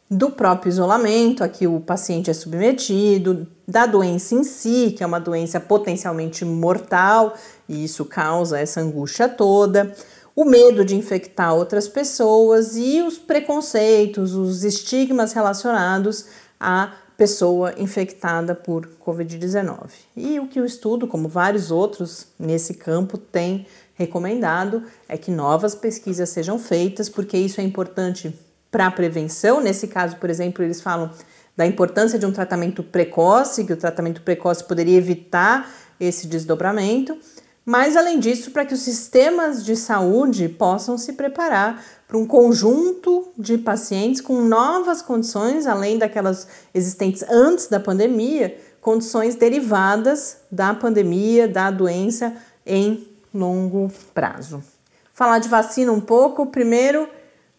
do 0.09 0.31
próprio 0.31 0.69
isolamento 0.69 1.43
a 1.43 1.49
que 1.49 1.67
o 1.67 1.79
paciente 1.79 2.31
é 2.31 2.33
submetido, 2.33 3.45
da 3.67 3.85
doença 3.85 4.33
em 4.33 4.43
si, 4.43 4.95
que 4.97 5.03
é 5.03 5.05
uma 5.05 5.19
doença 5.19 5.59
potencialmente 5.59 6.45
mortal, 6.45 7.35
e 7.67 7.83
isso 7.83 8.05
causa 8.05 8.59
essa 8.59 8.81
angústia 8.81 9.27
toda, 9.27 9.93
o 10.35 10.45
medo 10.45 10.85
de 10.85 10.95
infectar 10.95 11.53
outras 11.55 11.87
pessoas 11.87 12.75
e 12.75 13.01
os 13.01 13.17
preconceitos, 13.17 14.35
os 14.35 14.63
estigmas 14.63 15.33
relacionados 15.33 16.25
à 16.59 16.93
pessoa 17.17 17.73
infectada 17.77 18.53
por 18.53 18.87
Covid-19. 19.03 19.89
E 20.15 20.39
o 20.39 20.47
que 20.47 20.61
o 20.61 20.65
estudo, 20.65 21.07
como 21.07 21.27
vários 21.27 21.71
outros 21.71 22.27
nesse 22.39 22.75
campo, 22.75 23.17
tem 23.17 23.65
recomendado 23.95 24.83
é 25.09 25.17
que 25.17 25.31
novas 25.31 25.73
pesquisas 25.73 26.29
sejam 26.29 26.59
feitas, 26.59 27.09
porque 27.09 27.35
isso 27.35 27.59
é 27.59 27.63
importante 27.63 28.31
para 28.69 28.85
a 28.85 28.91
prevenção. 28.91 29.59
Nesse 29.59 29.87
caso, 29.87 30.17
por 30.17 30.29
exemplo, 30.29 30.63
eles 30.63 30.79
falam 30.79 31.09
da 31.55 31.65
importância 31.65 32.19
de 32.19 32.25
um 32.27 32.31
tratamento 32.31 32.83
precoce, 32.83 33.65
que 33.65 33.73
o 33.73 33.77
tratamento 33.77 34.21
precoce 34.21 34.63
poderia 34.63 34.97
evitar 34.97 35.67
esse 35.99 36.27
desdobramento. 36.27 37.17
Mas, 37.69 37.97
além 37.97 38.17
disso, 38.17 38.51
para 38.51 38.65
que 38.65 38.73
os 38.73 38.79
sistemas 38.79 39.65
de 39.65 39.75
saúde 39.75 40.47
possam 40.47 40.97
se 40.97 41.11
preparar 41.11 41.83
para 42.07 42.17
um 42.17 42.25
conjunto 42.25 43.27
de 43.37 43.57
pacientes 43.57 44.21
com 44.21 44.41
novas 44.41 45.01
condições, 45.01 45.67
além 45.67 45.97
daquelas 45.97 46.47
existentes 46.73 47.25
antes 47.29 47.67
da 47.67 47.77
pandemia, 47.77 48.57
condições 48.79 49.35
derivadas 49.35 50.37
da 50.49 50.73
pandemia, 50.73 51.45
da 51.45 51.69
doença 51.69 52.33
em 52.65 53.05
longo 53.33 53.91
prazo. 54.13 54.63
Falar 55.13 55.39
de 55.39 55.49
vacina 55.49 55.91
um 55.91 55.99
pouco, 55.99 56.45
primeiro 56.45 57.09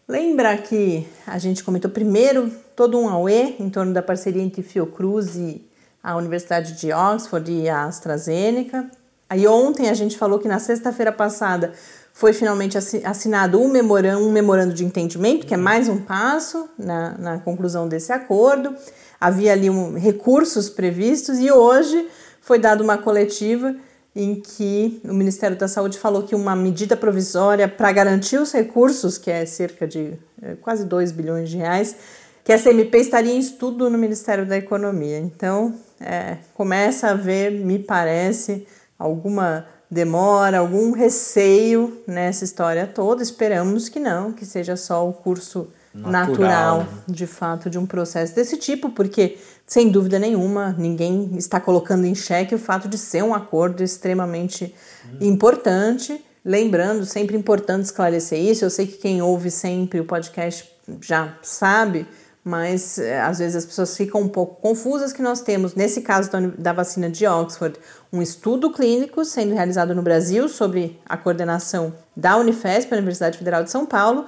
Lembra 0.07 0.57
que 0.57 1.07
a 1.27 1.37
gente 1.37 1.63
comentou 1.63 1.91
primeiro 1.91 2.51
todo 2.75 2.99
um 2.99 3.07
AUE 3.07 3.57
em 3.59 3.69
torno 3.69 3.93
da 3.93 4.01
parceria 4.01 4.41
entre 4.41 4.63
Fiocruz 4.63 5.35
e 5.35 5.63
a 6.01 6.15
Universidade 6.15 6.79
de 6.79 6.91
Oxford 6.91 7.51
e 7.51 7.69
a 7.69 7.83
AstraZeneca. 7.83 8.89
Aí 9.29 9.47
ontem 9.47 9.89
a 9.89 9.93
gente 9.93 10.17
falou 10.17 10.39
que 10.39 10.47
na 10.47 10.57
sexta-feira 10.57 11.11
passada 11.11 11.73
foi 12.11 12.33
finalmente 12.33 12.77
assinado 12.77 13.61
um 13.61 13.69
memorando, 13.69 14.25
um 14.25 14.31
memorando 14.31 14.73
de 14.73 14.83
entendimento, 14.83 15.45
que 15.45 15.53
é 15.53 15.57
mais 15.57 15.87
um 15.87 15.97
passo 15.97 16.67
na, 16.77 17.17
na 17.17 17.39
conclusão 17.39 17.87
desse 17.87 18.11
acordo. 18.11 18.75
Havia 19.21 19.53
ali 19.53 19.69
um, 19.69 19.97
recursos 19.97 20.69
previstos 20.69 21.39
e 21.39 21.51
hoje 21.51 22.07
foi 22.41 22.57
dada 22.57 22.83
uma 22.83 22.97
coletiva 22.97 23.75
em 24.15 24.35
que 24.35 24.99
o 25.05 25.13
Ministério 25.13 25.55
da 25.55 25.67
Saúde 25.67 25.99
falou 25.99 26.23
que 26.23 26.33
uma 26.33 26.55
medida 26.55 26.97
provisória 26.97 27.67
para 27.67 27.91
garantir 27.91 28.37
os 28.37 28.51
recursos, 28.51 29.17
que 29.17 29.29
é 29.29 29.45
cerca 29.45 29.87
de 29.87 30.13
é, 30.41 30.55
quase 30.55 30.85
2 30.85 31.11
bilhões 31.11 31.49
de 31.49 31.57
reais, 31.57 31.95
que 32.43 32.51
essa 32.51 32.71
MP 32.71 32.97
estaria 32.97 33.33
em 33.33 33.39
estudo 33.39 33.89
no 33.89 33.97
Ministério 33.97 34.45
da 34.45 34.57
Economia. 34.57 35.19
Então, 35.19 35.75
é, 36.01 36.37
começa 36.55 37.07
a 37.07 37.11
haver, 37.11 37.51
me 37.51 37.77
parece, 37.77 38.65
alguma 38.99 39.65
demora, 39.89 40.59
algum 40.59 40.91
receio 40.91 42.03
nessa 42.05 42.43
história 42.43 42.85
toda. 42.85 43.23
Esperamos 43.23 43.89
que 43.89 43.99
não, 43.99 44.31
que 44.31 44.45
seja 44.45 44.75
só 44.75 45.07
o 45.07 45.13
curso 45.13 45.69
natural, 45.93 46.27
natural 46.27 46.77
né? 46.79 46.87
de 47.07 47.25
fato, 47.25 47.69
de 47.69 47.79
um 47.79 47.85
processo 47.85 48.35
desse 48.35 48.57
tipo, 48.57 48.89
porque, 48.89 49.37
sem 49.65 49.89
dúvida 49.89 50.19
nenhuma, 50.19 50.75
ninguém 50.77 51.31
está 51.37 51.59
colocando 51.59 52.05
em 52.05 52.13
xeque 52.13 52.53
o 52.53 52.59
fato 52.59 52.87
de 52.87 52.97
ser 52.97 53.23
um 53.23 53.33
acordo 53.33 53.81
extremamente 53.81 54.75
hum. 55.05 55.17
importante. 55.21 56.23
Lembrando, 56.45 57.05
sempre 57.05 57.35
importante 57.35 57.85
esclarecer 57.85 58.39
isso. 58.39 58.63
Eu 58.63 58.69
sei 58.69 58.87
que 58.87 58.97
quem 58.97 59.21
ouve 59.21 59.49
sempre 59.49 59.99
o 59.99 60.05
podcast 60.05 60.69
já 61.01 61.37
sabe, 61.41 62.07
mas 62.49 62.97
é, 62.97 63.21
às 63.21 63.37
vezes 63.37 63.55
as 63.55 63.65
pessoas 63.65 63.95
ficam 63.95 64.21
um 64.21 64.27
pouco 64.27 64.59
confusas 64.59 65.13
que 65.13 65.21
nós 65.21 65.41
temos, 65.41 65.75
nesse 65.75 66.01
caso 66.01 66.31
da 66.57 66.73
vacina 66.73 67.09
de 67.09 67.27
Oxford, 67.27 67.79
um 68.11 68.21
estudo 68.21 68.71
clínico 68.71 69.23
sendo 69.23 69.53
realizado 69.53 69.93
no 69.93 70.01
Brasil 70.01 70.49
sobre 70.49 70.99
a 71.05 71.15
coordenação 71.15 71.93
da 72.17 72.35
Unifesp, 72.37 72.91
a 72.91 72.97
Universidade 72.97 73.37
Federal 73.37 73.63
de 73.63 73.69
São 73.69 73.85
Paulo, 73.85 74.25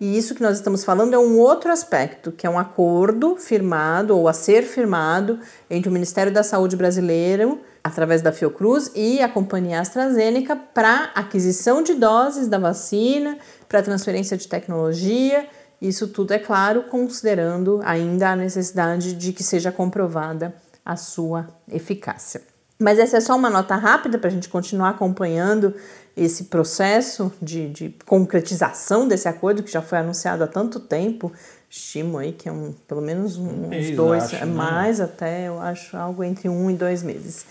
e 0.00 0.16
isso 0.16 0.34
que 0.34 0.42
nós 0.42 0.56
estamos 0.56 0.84
falando 0.84 1.12
é 1.12 1.18
um 1.18 1.38
outro 1.38 1.70
aspecto, 1.70 2.32
que 2.32 2.46
é 2.46 2.50
um 2.50 2.58
acordo 2.58 3.36
firmado 3.36 4.16
ou 4.16 4.28
a 4.28 4.32
ser 4.32 4.62
firmado 4.62 5.40
entre 5.68 5.90
o 5.90 5.92
Ministério 5.92 6.32
da 6.32 6.44
Saúde 6.44 6.76
brasileiro, 6.76 7.60
através 7.82 8.22
da 8.22 8.32
Fiocruz, 8.32 8.92
e 8.94 9.20
a 9.20 9.28
companhia 9.28 9.80
AstraZeneca 9.80 10.56
para 10.56 11.10
aquisição 11.14 11.82
de 11.82 11.94
doses 11.94 12.46
da 12.46 12.58
vacina, 12.58 13.38
para 13.68 13.82
transferência 13.82 14.36
de 14.36 14.46
tecnologia 14.46 15.46
isso 15.80 16.08
tudo, 16.08 16.32
é 16.32 16.38
claro, 16.38 16.84
considerando 16.84 17.80
ainda 17.84 18.30
a 18.30 18.36
necessidade 18.36 19.14
de 19.14 19.32
que 19.32 19.44
seja 19.44 19.70
comprovada 19.70 20.54
a 20.84 20.96
sua 20.96 21.46
eficácia. 21.70 22.42
Mas 22.78 22.98
essa 22.98 23.16
é 23.16 23.20
só 23.20 23.36
uma 23.36 23.50
nota 23.50 23.74
rápida 23.74 24.18
para 24.18 24.28
a 24.28 24.32
gente 24.32 24.48
continuar 24.48 24.90
acompanhando 24.90 25.74
esse 26.16 26.44
processo 26.44 27.32
de, 27.40 27.68
de, 27.68 27.96
concretização 28.06 29.06
desse 29.06 29.28
acordo 29.28 29.62
que 29.62 29.70
já 29.70 29.82
foi 29.82 29.98
anunciado 29.98 30.42
há 30.42 30.46
tanto 30.46 30.80
tempo. 30.80 31.32
Estimo 31.68 32.18
aí 32.18 32.32
que 32.32 32.48
é 32.48 32.52
um, 32.52 32.72
pelo 32.86 33.00
menos 33.00 33.36
uns 33.36 33.90
dois, 33.94 34.24
acho, 34.24 34.34
né? 34.36 34.44
mais 34.46 34.98
né? 34.98 35.04
até, 35.04 35.48
eu 35.48 35.60
acho, 35.60 35.96
algo 35.96 36.24
entre 36.24 36.48
um 36.48 36.70
e 36.70 36.74
dois 36.74 37.02
meses. 37.02 37.44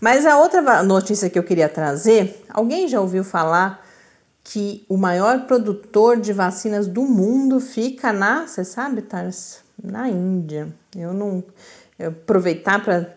Mas 0.00 0.26
a 0.26 0.38
outra 0.38 0.82
notícia 0.82 1.28
que 1.28 1.38
eu 1.38 1.42
queria 1.42 1.68
trazer, 1.68 2.44
alguém 2.48 2.88
já 2.88 3.00
ouviu 3.00 3.24
falar 3.24 3.83
que 4.44 4.84
o 4.90 4.98
maior 4.98 5.46
produtor 5.46 6.20
de 6.20 6.32
vacinas 6.32 6.86
do 6.86 7.02
mundo 7.02 7.58
fica 7.58 8.12
na, 8.12 8.46
você 8.46 8.62
sabe, 8.62 9.00
Tars? 9.00 9.64
Na 9.82 10.08
Índia. 10.08 10.68
Eu 10.94 11.14
não 11.14 11.42
eu 11.98 12.10
aproveitar 12.10 12.84
para 12.84 13.12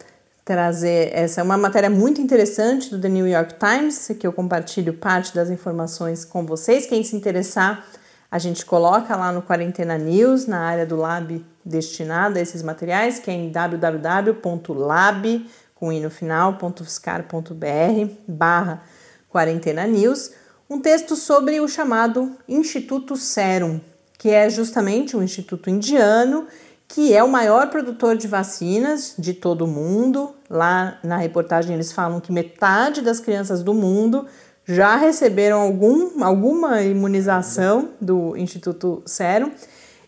trazer 0.46 1.12
essa 1.14 1.42
é 1.42 1.44
uma 1.44 1.58
matéria 1.58 1.90
muito 1.90 2.22
interessante 2.22 2.90
do 2.90 3.02
The 3.02 3.10
New 3.10 3.28
York 3.28 3.56
Times, 3.56 4.08
que 4.18 4.26
eu 4.26 4.32
compartilho 4.32 4.94
parte 4.94 5.36
das 5.36 5.50
informações 5.50 6.24
com 6.24 6.46
vocês. 6.46 6.86
Quem 6.86 7.04
se 7.04 7.16
interessar, 7.16 7.86
a 8.32 8.40
gente 8.40 8.66
coloca 8.66 9.16
lá 9.16 9.32
no 9.32 9.42
Quarentena 9.42 9.98
News, 9.98 10.48
na 10.48 10.60
área 10.60 10.86
do 10.86 10.96
lab 10.96 11.46
destinada 11.66 12.40
a 12.40 12.42
esses 12.42 12.64
materiais, 12.64 13.20
que 13.20 13.30
é 13.30 13.34
em 13.34 13.52
www.lab 13.52 15.50
com 15.76 15.92
i 15.92 16.00
no 16.00 16.10
final.fiscar.br 16.10 18.14
barra 18.28 18.82
Quarentena 19.30 19.86
News 19.86 20.32
um 20.70 20.80
texto 20.80 21.16
sobre 21.16 21.60
o 21.60 21.68
chamado 21.68 22.36
Instituto 22.48 23.16
Serum, 23.16 23.80
que 24.18 24.30
é 24.30 24.50
justamente 24.50 25.16
um 25.16 25.24
instituto 25.24 25.70
indiano 25.70 26.48
que 26.88 27.14
é 27.14 27.22
o 27.22 27.28
maior 27.28 27.70
produtor 27.70 28.16
de 28.16 28.28
vacinas 28.28 29.14
de 29.20 29.34
todo 29.34 29.66
o 29.66 29.68
mundo. 29.68 30.34
Lá 30.50 30.98
na 31.04 31.18
reportagem 31.18 31.74
eles 31.74 31.92
falam 31.92 32.22
que 32.22 32.32
metade 32.32 33.02
das 33.02 33.20
crianças 33.20 33.62
do 33.62 33.74
mundo 33.74 34.26
já 34.66 34.96
receberam 34.96 35.60
algum, 35.60 36.24
alguma 36.24 36.82
imunização 36.82 37.90
do 38.00 38.36
Instituto 38.38 39.02
Serum 39.06 39.52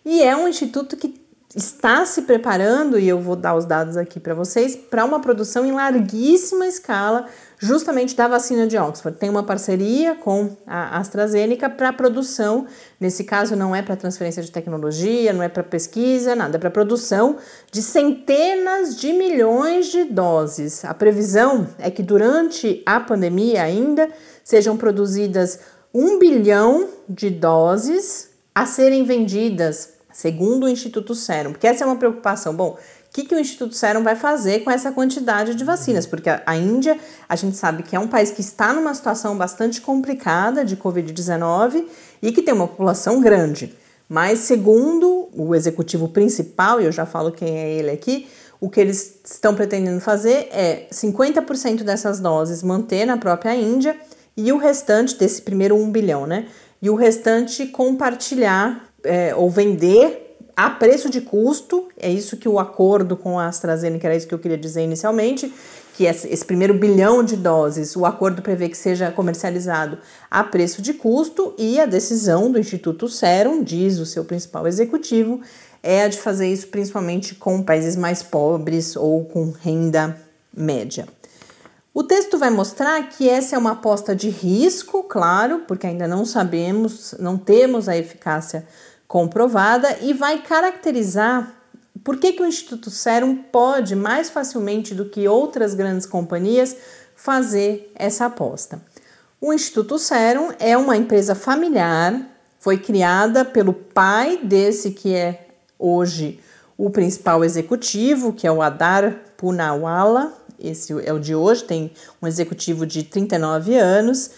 e 0.06 0.22
é 0.22 0.36
um 0.36 0.48
instituto 0.48 0.98
que 0.98 1.19
está 1.55 2.05
se 2.05 2.21
preparando, 2.21 2.99
e 2.99 3.09
eu 3.09 3.19
vou 3.19 3.35
dar 3.35 3.55
os 3.55 3.65
dados 3.65 3.97
aqui 3.97 4.19
para 4.19 4.35
vocês, 4.35 4.75
para 4.75 5.03
uma 5.03 5.19
produção 5.19 5.65
em 5.65 5.71
larguíssima 5.71 6.67
escala 6.67 7.25
justamente 7.57 8.15
da 8.15 8.27
vacina 8.27 8.67
de 8.67 8.77
Oxford. 8.77 9.17
Tem 9.17 9.29
uma 9.29 9.41
parceria 9.41 10.13
com 10.13 10.55
a 10.65 10.99
AstraZeneca 10.99 11.67
para 11.67 11.91
produção, 11.91 12.67
nesse 12.99 13.23
caso 13.23 13.55
não 13.55 13.75
é 13.75 13.81
para 13.81 13.95
transferência 13.95 14.43
de 14.43 14.51
tecnologia, 14.51 15.33
não 15.33 15.41
é 15.41 15.49
para 15.49 15.63
pesquisa, 15.63 16.35
nada, 16.35 16.57
é 16.57 16.59
para 16.59 16.69
produção 16.69 17.38
de 17.71 17.81
centenas 17.81 18.95
de 18.95 19.12
milhões 19.12 19.88
de 19.88 20.03
doses. 20.03 20.85
A 20.85 20.93
previsão 20.93 21.67
é 21.79 21.89
que 21.89 22.03
durante 22.03 22.83
a 22.85 22.99
pandemia 22.99 23.63
ainda 23.63 24.07
sejam 24.43 24.77
produzidas 24.77 25.59
um 25.91 26.19
bilhão 26.19 26.88
de 27.09 27.31
doses 27.31 28.29
a 28.53 28.67
serem 28.67 29.03
vendidas, 29.03 29.98
segundo 30.19 30.65
o 30.65 30.69
Instituto 30.69 31.15
Serum, 31.15 31.53
porque 31.53 31.65
essa 31.65 31.86
é 31.86 31.88
uma 31.88 31.95
preocupação. 31.95 32.53
Bom, 32.53 32.71
o 32.71 32.77
que, 33.13 33.23
que 33.23 33.34
o 33.34 33.39
Instituto 33.39 33.73
Serum 33.73 34.03
vai 34.03 34.17
fazer 34.17 34.65
com 34.65 34.69
essa 34.69 34.91
quantidade 34.91 35.55
de 35.55 35.63
vacinas? 35.63 36.05
Porque 36.05 36.29
a, 36.29 36.58
Índia, 36.58 36.99
a 37.27 37.38
gente 37.38 37.55
sabe 37.55 37.84
que 37.84 37.95
é 37.95 37.99
um 37.99 38.08
país 38.08 38.29
que 38.29 38.41
está 38.41 38.73
numa 38.73 38.93
situação 38.93 39.38
bastante 39.38 39.79
complicada 39.79 40.65
de 40.65 40.75
Covid-19 40.75 41.86
e 42.21 42.34
que 42.34 42.41
tem 42.41 42.53
uma 42.53 42.67
população 42.67 43.21
grande. 43.21 43.73
Mas, 44.10 44.39
segundo 44.39 45.29
o 45.34 45.55
executivo 45.55 46.10
principal, 46.10 46.82
e 46.82 46.86
eu 46.86 46.91
já 46.91 47.05
falo 47.05 47.32
quem 47.32 47.58
é 47.58 47.71
ele 47.71 47.89
aqui, 47.89 48.27
o 48.60 48.69
que 48.69 48.82
eles 48.82 49.21
estão 49.23 49.55
pretendendo 49.55 50.01
fazer 50.01 50.49
é 50.51 50.86
50% 50.91 51.84
dessas 51.84 52.19
doses 52.19 52.62
manter 52.62 53.05
na 53.05 53.15
própria 53.15 53.55
Índia 53.55 53.95
e 54.36 54.51
o 54.51 54.58
restante, 54.58 55.17
desse 55.17 55.41
primeiro 55.41 55.77
1 55.77 55.89
bilhão, 55.89 56.27
né? 56.27 56.47
E 56.82 56.89
o 56.89 56.95
restante 56.95 57.67
compartilhar 57.67 58.88
é, 59.03 59.33
ou 59.35 59.49
vender 59.49 60.29
a 60.55 60.69
preço 60.69 61.09
de 61.09 61.21
custo, 61.21 61.88
é 61.97 62.12
isso 62.12 62.35
que 62.35 62.49
o 62.49 62.59
acordo 62.59 63.15
com 63.15 63.39
a 63.39 63.47
AstraZeneca 63.47 64.07
era 64.07 64.15
isso 64.17 64.27
que 64.27 64.33
eu 64.33 64.39
queria 64.39 64.57
dizer 64.57 64.83
inicialmente, 64.83 65.53
que 65.93 66.03
esse 66.05 66.45
primeiro 66.45 66.73
bilhão 66.73 67.23
de 67.23 67.35
doses, 67.35 67.95
o 67.95 68.05
acordo 68.05 68.41
prevê 68.41 68.67
que 68.67 68.77
seja 68.77 69.12
comercializado 69.12 69.97
a 70.29 70.43
preço 70.43 70.81
de 70.81 70.93
custo 70.93 71.53
e 71.57 71.79
a 71.79 71.85
decisão 71.85 72.51
do 72.51 72.59
Instituto 72.59 73.07
Serum, 73.07 73.63
diz 73.63 73.99
o 73.99 74.05
seu 74.05 74.25
principal 74.25 74.67
executivo, 74.67 75.41
é 75.81 76.03
a 76.03 76.07
de 76.07 76.17
fazer 76.17 76.47
isso 76.47 76.67
principalmente 76.67 77.35
com 77.35 77.63
países 77.63 77.95
mais 77.95 78.21
pobres 78.21 78.95
ou 78.95 79.23
com 79.25 79.51
renda 79.51 80.17
média. 80.53 81.07
O 81.93 82.03
texto 82.03 82.38
vai 82.38 82.49
mostrar 82.49 83.09
que 83.09 83.27
essa 83.27 83.55
é 83.55 83.59
uma 83.59 83.71
aposta 83.71 84.15
de 84.15 84.29
risco, 84.29 85.03
claro, 85.03 85.63
porque 85.67 85.88
ainda 85.88 86.07
não 86.07 86.23
sabemos, 86.23 87.15
não 87.19 87.38
temos 87.38 87.89
a 87.89 87.97
eficácia 87.97 88.65
comprovada 89.10 89.98
e 90.02 90.13
vai 90.13 90.43
caracterizar 90.43 91.52
por 92.04 92.17
que, 92.17 92.32
que 92.32 92.43
o 92.43 92.45
Instituto 92.45 92.91
Serum 92.91 93.36
pode 93.36 93.95
mais 93.95 94.30
facilmente 94.30 94.93
do 94.93 95.04
que 95.04 95.28
outras 95.28 95.74
grandes 95.74 96.06
companhias 96.06 96.78
fazer 97.15 97.91
essa 97.95 98.28
aposta. 98.28 98.80
O 99.41 99.52
Instituto 99.52 99.98
Serum 99.98 100.52
é 100.60 100.78
uma 100.78 100.95
empresa 100.95 101.34
familiar, 101.34 102.22
foi 102.60 102.78
criada 102.78 103.43
pelo 103.43 103.74
pai 103.74 104.39
desse 104.43 104.91
que 104.91 105.15
é 105.15 105.48
hoje 105.78 106.39
o 106.78 106.91
principal 106.91 107.43
executivo, 107.43 108.32
que 108.32 108.45
é 108.45 108.52
o 108.52 108.62
Adar 108.62 109.22
Punawala, 109.36 110.34
esse 110.60 110.93
é 111.04 111.12
o 111.12 111.19
de 111.19 111.34
hoje, 111.34 111.63
tem 111.63 111.91
um 112.22 112.28
executivo 112.28 112.86
de 112.86 113.04
39 113.04 113.76
anos, 113.76 114.30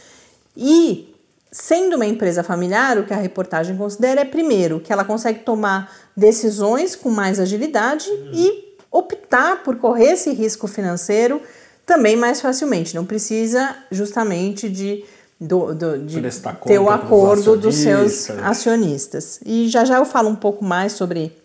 e 0.55 1.10
Sendo 1.51 1.97
uma 1.97 2.05
empresa 2.05 2.43
familiar, 2.43 2.97
o 2.97 3.05
que 3.05 3.13
a 3.13 3.17
reportagem 3.17 3.75
considera 3.75 4.21
é, 4.21 4.25
primeiro, 4.25 4.79
que 4.79 4.93
ela 4.93 5.03
consegue 5.03 5.39
tomar 5.39 5.91
decisões 6.15 6.95
com 6.95 7.09
mais 7.09 7.39
agilidade 7.39 8.09
uhum. 8.09 8.31
e 8.33 8.75
optar 8.89 9.63
por 9.63 9.75
correr 9.77 10.13
esse 10.13 10.31
risco 10.31 10.67
financeiro 10.67 11.41
também 11.85 12.15
mais 12.15 12.39
facilmente. 12.39 12.95
Não 12.95 13.05
precisa 13.05 13.75
justamente 13.91 14.69
de, 14.69 15.03
do, 15.39 15.73
do, 15.73 15.97
de 15.99 16.21
ter 16.65 16.79
o 16.79 16.89
acordo 16.89 17.57
dos, 17.57 17.61
dos 17.61 17.75
seus 17.75 18.29
acionistas. 18.29 19.39
E 19.45 19.67
já 19.67 19.83
já 19.83 19.97
eu 19.97 20.05
falo 20.05 20.29
um 20.29 20.35
pouco 20.35 20.63
mais 20.63 20.93
sobre 20.93 21.35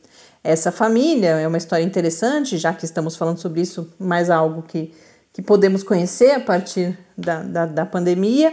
essa 0.45 0.71
família. 0.71 1.31
É 1.31 1.49
uma 1.49 1.59
história 1.59 1.83
interessante, 1.83 2.59
já 2.59 2.73
que 2.73 2.85
estamos 2.85 3.17
falando 3.17 3.39
sobre 3.39 3.61
isso, 3.61 3.93
mais 3.99 4.31
algo 4.31 4.63
que, 4.63 4.95
que 5.33 5.43
podemos 5.43 5.83
conhecer 5.83 6.31
a 6.31 6.41
partir 6.41 6.97
da, 7.19 7.43
da, 7.43 7.67
da 7.67 7.87
pandemia. 7.87 8.53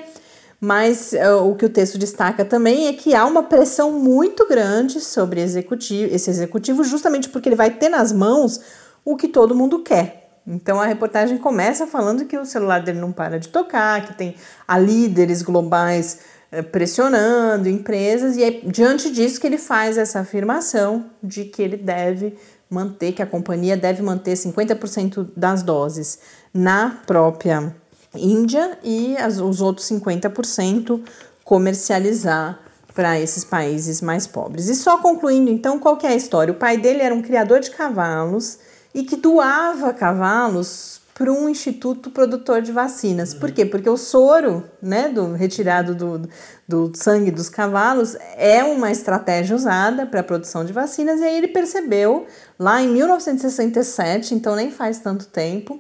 Mas 0.64 1.12
uh, 1.12 1.44
o 1.46 1.56
que 1.58 1.66
o 1.66 1.70
texto 1.70 1.98
destaca 1.98 2.46
também 2.46 2.88
é 2.88 2.94
que 2.94 3.14
há 3.14 3.26
uma 3.26 3.44
pressão 3.44 3.92
muito 4.00 4.48
grande 4.48 5.02
sobre 5.02 5.42
executivo, 5.42 6.16
esse 6.16 6.30
executivo, 6.30 6.86
justamente 6.86 7.28
porque 7.28 7.50
ele 7.50 7.56
vai 7.58 7.70
ter 7.70 7.90
nas 7.90 8.14
mãos 8.14 8.62
o 9.04 9.18
que 9.18 9.28
todo 9.28 9.54
mundo 9.54 9.80
quer. 9.80 10.40
Então 10.48 10.80
a 10.80 10.86
reportagem 10.86 11.38
começa 11.38 11.86
falando 11.86 12.24
que 12.24 12.38
o 12.38 12.46
celular 12.46 12.82
dele 12.82 13.02
não 13.02 13.12
para 13.12 13.38
de 13.38 13.50
tocar, 13.50 14.06
que 14.06 14.14
tem 14.14 14.36
a 14.66 14.80
líderes 14.80 15.42
globais 15.42 16.20
eh, 16.50 16.62
pressionando 16.62 17.68
empresas, 17.68 18.38
e 18.38 18.44
é 18.46 18.52
diante 18.64 19.12
disso 19.12 19.42
que 19.42 19.48
ele 19.48 19.58
faz 19.58 19.98
essa 19.98 20.22
afirmação 20.22 21.08
de 21.22 21.44
que 21.44 21.62
ele 21.62 21.76
deve 21.76 22.38
manter, 22.70 23.12
que 23.12 23.22
a 23.22 23.26
companhia 23.26 23.76
deve 23.76 24.02
manter 24.02 24.36
50% 24.36 25.28
das 25.36 25.62
doses 25.62 26.20
na 26.54 27.02
própria 27.06 27.76
Índia 28.16 28.78
e 28.84 29.18
as, 29.18 29.40
os 29.40 29.62
outros 29.62 29.90
50% 29.90 31.02
comercializar 31.44 32.60
para 32.94 33.20
esses 33.20 33.44
países 33.44 34.02
mais 34.02 34.28
pobres. 34.28 34.70
E 34.70 34.76
só 34.76 34.98
concluindo, 34.98 35.50
então, 35.50 35.80
qual 35.80 35.98
que 35.98 36.06
é 36.06 36.12
a 36.12 36.16
história? 36.16 36.54
O 36.54 36.58
pai 36.58 36.78
dele 36.78 37.02
era 37.02 37.14
um 37.14 37.22
criador 37.22 37.60
de 37.60 37.72
cavalos 37.72 38.60
e 38.94 39.04
que 39.04 39.16
doava 39.16 39.92
cavalos 39.94 41.02
para 41.14 41.32
um 41.32 41.48
instituto 41.48 42.10
produtor 42.10 42.62
de 42.62 42.72
vacinas. 42.72 43.34
Uhum. 43.34 43.40
Por 43.40 43.52
quê? 43.52 43.66
Porque 43.66 43.90
o 43.90 43.98
soro, 43.98 44.64
né, 44.82 45.10
do, 45.10 45.34
retirado 45.34 45.94
do, 45.94 46.22
do 46.68 46.92
sangue 46.96 47.30
dos 47.30 47.50
cavalos, 47.50 48.16
é 48.36 48.64
uma 48.64 48.92
estratégia 48.92 49.56
usada 49.56 50.06
para 50.06 50.22
a 50.22 50.24
produção 50.24 50.66
de 50.66 50.74
vacinas, 50.74 51.20
e 51.20 51.24
aí 51.24 51.38
ele 51.38 51.50
percebeu, 51.50 52.26
lá 52.58 52.82
em 52.82 52.90
1967, 52.90 54.34
então 54.34 54.56
nem 54.56 54.72
faz 54.72 55.00
tanto 55.00 55.28
tempo, 55.28 55.80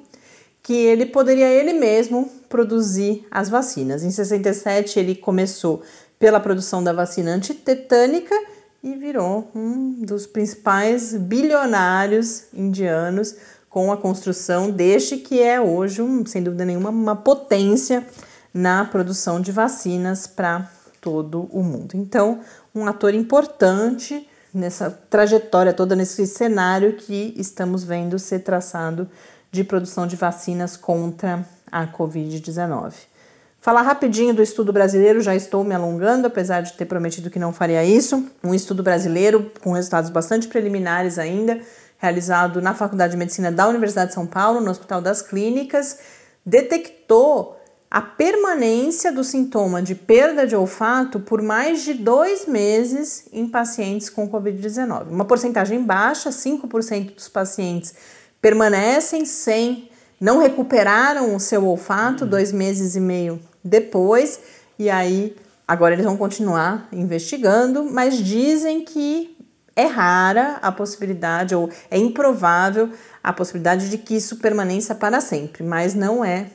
que 0.63 0.73
ele 0.73 1.05
poderia 1.05 1.47
ele 1.47 1.73
mesmo 1.73 2.31
produzir 2.47 3.27
as 3.29 3.49
vacinas. 3.49 4.03
Em 4.03 4.09
67 4.09 4.97
ele 4.97 5.13
começou 5.13 5.83
pela 6.17 6.39
produção 6.39 6.81
da 6.81 6.93
vacina 6.93 7.31
antitetânica 7.31 8.33
e 8.81 8.93
virou 8.95 9.51
um 9.53 10.01
dos 10.01 10.25
principais 10.25 11.13
bilionários 11.13 12.45
indianos 12.53 13.35
com 13.69 13.91
a 13.91 13.97
construção 13.97 14.71
deste 14.71 15.17
que 15.17 15.41
é 15.41 15.59
hoje, 15.59 16.01
um, 16.01 16.25
sem 16.25 16.41
dúvida 16.41 16.63
nenhuma, 16.63 16.91
uma 16.91 17.15
potência 17.15 18.05
na 18.53 18.85
produção 18.85 19.41
de 19.41 19.51
vacinas 19.51 20.27
para 20.27 20.69
todo 21.01 21.49
o 21.51 21.61
mundo. 21.61 21.95
Então, 21.95 22.39
um 22.73 22.85
ator 22.85 23.13
importante 23.13 24.29
nessa 24.53 24.89
trajetória 25.09 25.73
toda, 25.73 25.95
nesse 25.95 26.27
cenário 26.27 26.93
que 26.93 27.33
estamos 27.35 27.83
vendo 27.83 28.19
ser 28.19 28.39
traçado 28.39 29.09
de 29.53 29.63
produção 29.63 30.07
de 30.07 30.15
vacinas 30.15 30.75
contra 30.75 31.45
a 31.71 31.85
Covid-19. 31.85 32.91
Falar 33.61 33.83
rapidinho 33.83 34.33
do 34.33 34.41
estudo 34.41 34.73
brasileiro, 34.73 35.21
já 35.21 35.35
estou 35.35 35.63
me 35.63 35.75
alongando, 35.75 36.25
apesar 36.25 36.61
de 36.61 36.73
ter 36.73 36.85
prometido 36.85 37.29
que 37.29 37.37
não 37.37 37.53
faria 37.53 37.85
isso. 37.85 38.27
Um 38.43 38.53
estudo 38.53 38.81
brasileiro 38.81 39.51
com 39.61 39.71
resultados 39.71 40.09
bastante 40.09 40.47
preliminares 40.47 41.19
ainda, 41.19 41.61
realizado 41.99 42.61
na 42.61 42.73
Faculdade 42.73 43.11
de 43.11 43.17
Medicina 43.17 43.51
da 43.51 43.67
Universidade 43.67 44.09
de 44.09 44.15
São 44.15 44.25
Paulo, 44.25 44.59
no 44.59 44.71
Hospital 44.71 44.99
das 44.99 45.21
Clínicas, 45.21 45.99
detectou 46.43 47.57
a 47.91 48.01
permanência 48.01 49.11
do 49.11 49.23
sintoma 49.23 49.83
de 49.83 49.93
perda 49.93 50.47
de 50.47 50.55
olfato 50.55 51.19
por 51.19 51.43
mais 51.43 51.83
de 51.83 51.93
dois 51.93 52.47
meses 52.47 53.29
em 53.31 53.47
pacientes 53.47 54.09
com 54.09 54.27
Covid-19. 54.27 55.09
Uma 55.09 55.25
porcentagem 55.25 55.81
baixa, 55.83 56.31
5% 56.31 57.13
dos 57.13 57.29
pacientes 57.29 57.93
permanecem 58.43 59.23
sem, 59.23 59.89
não 60.19 60.37
recuperaram 60.37 61.33
o 61.33 61.39
seu 61.39 61.65
olfato 61.65 62.25
dois 62.25 62.51
meses 62.51 62.93
e 62.93 62.99
meio 62.99 63.39
depois, 63.63 64.37
e 64.77 64.89
aí 64.89 65.33
agora 65.65 65.93
eles 65.93 66.03
vão 66.03 66.17
continuar 66.17 66.89
investigando, 66.91 67.85
mas 67.85 68.17
dizem 68.17 68.83
que 68.83 69.37
é 69.73 69.85
rara 69.85 70.59
a 70.61 70.73
possibilidade, 70.73 71.55
ou 71.55 71.69
é 71.89 71.97
improvável 71.97 72.89
a 73.23 73.31
possibilidade 73.31 73.89
de 73.89 73.97
que 73.97 74.17
isso 74.17 74.35
permaneça 74.39 74.93
para 74.93 75.21
sempre, 75.21 75.63
mas 75.63 75.95
não 75.95 76.23
é 76.23 76.47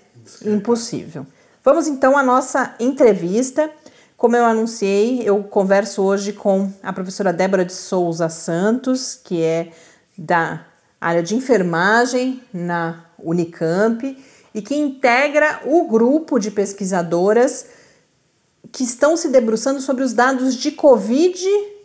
impossível. 0.44 1.26
Vamos 1.64 1.88
então 1.88 2.18
à 2.18 2.22
nossa 2.22 2.74
entrevista. 2.78 3.70
Como 4.14 4.36
eu 4.36 4.44
anunciei, 4.44 5.22
eu 5.24 5.42
converso 5.42 6.02
hoje 6.02 6.34
com 6.34 6.70
a 6.82 6.92
professora 6.92 7.32
Débora 7.32 7.64
de 7.64 7.72
Souza 7.72 8.28
Santos, 8.28 9.18
que 9.24 9.42
é 9.42 9.70
da 10.16 10.67
área 11.00 11.22
de 11.22 11.34
enfermagem 11.34 12.42
na 12.52 13.04
Unicamp 13.18 14.16
e 14.54 14.62
que 14.62 14.74
integra 14.74 15.60
o 15.64 15.86
grupo 15.86 16.38
de 16.38 16.50
pesquisadoras 16.50 17.66
que 18.72 18.84
estão 18.84 19.16
se 19.16 19.28
debruçando 19.28 19.80
sobre 19.80 20.02
os 20.02 20.12
dados 20.12 20.54
de 20.54 20.72
Covid 20.72 21.38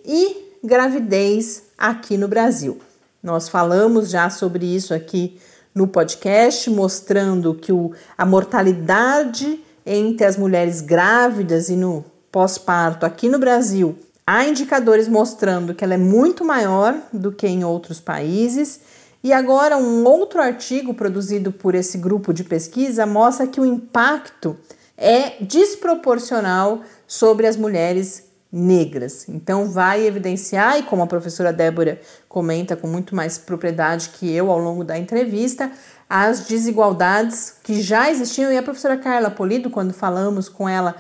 e 0.06 0.58
gravidez 0.64 1.64
aqui 1.78 2.18
no 2.18 2.28
Brasil. 2.28 2.80
Nós 3.22 3.48
falamos 3.48 4.10
já 4.10 4.30
sobre 4.30 4.66
isso 4.66 4.94
aqui 4.94 5.40
no 5.74 5.88
podcast, 5.88 6.70
mostrando 6.70 7.54
que 7.56 7.72
o, 7.72 7.92
a 8.18 8.26
mortalidade 8.26 9.64
entre 9.86 10.26
as 10.26 10.38
mulheres 10.38 10.82
grávidas 10.82 11.70
e 11.70 11.76
no 11.76 12.06
pós-parto 12.32 13.06
aqui 13.06 13.30
no 13.30 13.40
Brasil 13.40 13.98
há 14.26 14.46
indicadores 14.46 15.08
mostrando 15.08 15.76
que 15.76 15.84
ela 15.84 15.94
é 15.94 15.98
muito 15.98 16.46
maior 16.46 16.96
do 17.12 17.32
que 17.32 17.48
em 17.48 17.64
outros 17.64 18.00
países 18.00 18.80
e 19.24 19.32
agora, 19.32 19.78
um 19.78 20.04
outro 20.04 20.42
artigo 20.42 20.94
produzido 20.94 21.50
por 21.50 21.76
esse 21.76 21.98
grupo 21.98 22.34
de 22.34 22.44
pesquisa 22.44 23.06
mostra 23.06 23.48
que 23.48 23.62
o 23.62 23.66
impacto 23.66 24.58
é 24.98 25.42
desproporcional 25.42 26.82
sobre 27.08 27.48
as 27.48 27.56
mulheres 27.56 28.26
negras. 28.52 29.28
Então, 29.30 29.70
vai 29.70 30.06
evidenciar, 30.06 30.78
e 30.78 30.84
como 30.84 31.02
a 31.04 31.08
professora 31.08 31.54
Débora 31.54 32.02
comenta 32.28 32.76
com 32.76 32.86
muito 32.86 33.16
mais 33.16 33.38
propriedade 33.38 34.10
que 34.10 34.30
eu 34.30 34.52
ao 34.52 34.60
longo 34.60 34.84
da 34.84 34.98
entrevista, 34.98 35.72
as 36.10 36.42
desigualdades 36.42 37.56
que 37.64 37.82
já 37.82 38.12
existiam. 38.12 38.52
E 38.52 38.58
a 38.58 38.62
professora 38.62 38.98
Carla 38.98 39.32
Polido, 39.32 39.70
quando 39.70 39.94
falamos 39.94 40.50
com 40.50 40.68
ela 40.68 40.96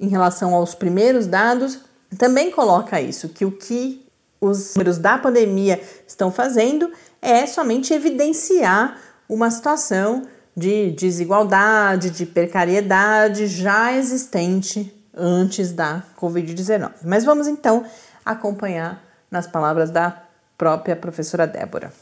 em 0.00 0.08
relação 0.08 0.52
aos 0.52 0.74
primeiros 0.74 1.28
dados, 1.28 1.78
também 2.18 2.50
coloca 2.50 3.00
isso, 3.00 3.28
que 3.28 3.44
o 3.44 3.52
que 3.52 4.01
os 4.42 4.74
números 4.74 4.98
da 4.98 5.16
pandemia 5.16 5.80
estão 6.04 6.32
fazendo 6.32 6.90
é 7.22 7.46
somente 7.46 7.94
evidenciar 7.94 8.98
uma 9.28 9.48
situação 9.48 10.26
de 10.54 10.90
desigualdade, 10.90 12.10
de 12.10 12.26
precariedade 12.26 13.46
já 13.46 13.92
existente 13.92 14.92
antes 15.14 15.72
da 15.72 16.02
Covid-19. 16.20 16.92
Mas 17.04 17.24
vamos 17.24 17.46
então 17.46 17.84
acompanhar 18.24 19.02
nas 19.30 19.46
palavras 19.46 19.90
da 19.90 20.24
própria 20.58 20.96
professora 20.96 21.46
Débora. 21.46 21.92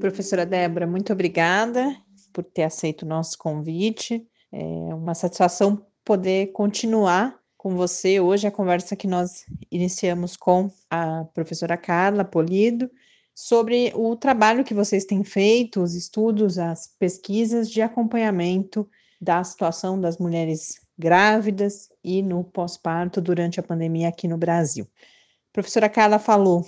Professora 0.00 0.44
Débora, 0.44 0.86
muito 0.86 1.12
obrigada 1.12 1.94
por 2.32 2.42
ter 2.42 2.64
aceito 2.64 3.02
o 3.02 3.08
nosso 3.08 3.38
convite. 3.38 4.26
É 4.52 4.94
uma 4.94 5.14
satisfação 5.14 5.86
poder 6.10 6.48
continuar 6.48 7.38
com 7.56 7.76
você 7.76 8.18
hoje 8.18 8.44
a 8.44 8.50
conversa 8.50 8.96
que 8.96 9.06
nós 9.06 9.44
iniciamos 9.70 10.36
com 10.36 10.68
a 10.90 11.24
professora 11.32 11.76
Carla 11.76 12.24
Polido 12.24 12.90
sobre 13.32 13.92
o 13.94 14.16
trabalho 14.16 14.64
que 14.64 14.74
vocês 14.74 15.04
têm 15.04 15.22
feito, 15.22 15.80
os 15.80 15.94
estudos, 15.94 16.58
as 16.58 16.88
pesquisas 16.98 17.70
de 17.70 17.80
acompanhamento 17.80 18.90
da 19.20 19.44
situação 19.44 20.00
das 20.00 20.18
mulheres 20.18 20.80
grávidas 20.98 21.88
e 22.02 22.22
no 22.22 22.42
pós-parto 22.42 23.20
durante 23.20 23.60
a 23.60 23.62
pandemia 23.62 24.08
aqui 24.08 24.26
no 24.26 24.36
Brasil. 24.36 24.88
A 24.92 25.52
professora 25.52 25.88
Carla 25.88 26.18
falou 26.18 26.66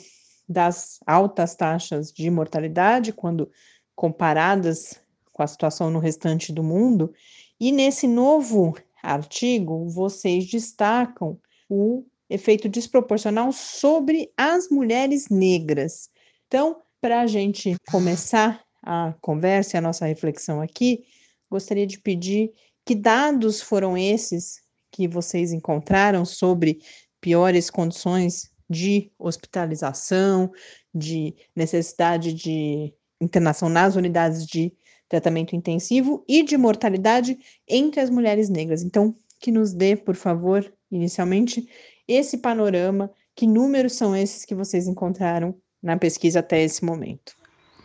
das 0.49 1.01
altas 1.05 1.57
taxas 1.57 2.13
de 2.13 2.31
mortalidade 2.31 3.13
quando 3.13 3.51
comparadas 3.97 5.01
com 5.33 5.43
a 5.43 5.49
situação 5.49 5.91
no 5.91 5.99
restante 5.99 6.53
do 6.53 6.63
mundo, 6.63 7.13
e 7.59 7.73
nesse 7.73 8.07
novo 8.07 8.77
artigo, 9.03 9.89
vocês 9.89 10.47
destacam 10.47 11.39
o 11.69 12.05
efeito 12.31 12.69
desproporcional 12.69 13.53
sobre 13.53 14.31
as 14.37 14.69
mulheres 14.69 15.29
negras. 15.29 16.09
Então, 16.47 16.81
para 17.01 17.21
a 17.21 17.27
gente 17.27 17.75
começar 17.91 18.63
a 18.83 19.15
conversa 19.21 19.77
e 19.77 19.79
a 19.79 19.83
nossa 19.83 20.07
reflexão 20.07 20.61
aqui, 20.61 21.05
gostaria 21.51 21.87
de 21.87 21.99
pedir 21.99 22.53
que 22.85 22.95
dados 22.95 23.61
foram 23.61 23.97
esses 23.97 24.61
que 24.91 25.09
vocês 25.09 25.53
encontraram 25.53 26.25
sobre 26.25 26.81
piores 27.21 27.71
condições 27.71 28.51
de 28.69 29.11
hospitalização, 29.19 30.51
de 30.95 31.35
necessidade 31.55 32.33
de 32.33 32.93
internação 33.21 33.69
nas 33.69 33.95
unidades 33.97 34.47
de 34.47 34.73
tratamento 35.13 35.55
intensivo 35.55 36.25
e 36.27 36.43
de 36.43 36.57
mortalidade 36.57 37.39
entre 37.69 38.01
as 38.01 38.09
mulheres 38.09 38.49
negras. 38.49 38.83
Então, 38.83 39.15
que 39.39 39.53
nos 39.53 39.75
dê, 39.75 39.95
por 39.95 40.17
favor, 40.17 40.73
inicialmente, 40.91 41.69
esse 42.09 42.39
panorama, 42.39 43.11
que 43.37 43.47
números 43.47 43.93
são 43.93 44.17
esses 44.17 44.47
que 44.47 44.55
vocês 44.55 44.89
encontraram 44.89 45.55
na 45.83 45.99
pesquisa 45.99 46.41
até 46.41 46.63
esse 46.63 46.83
momento? 46.83 47.35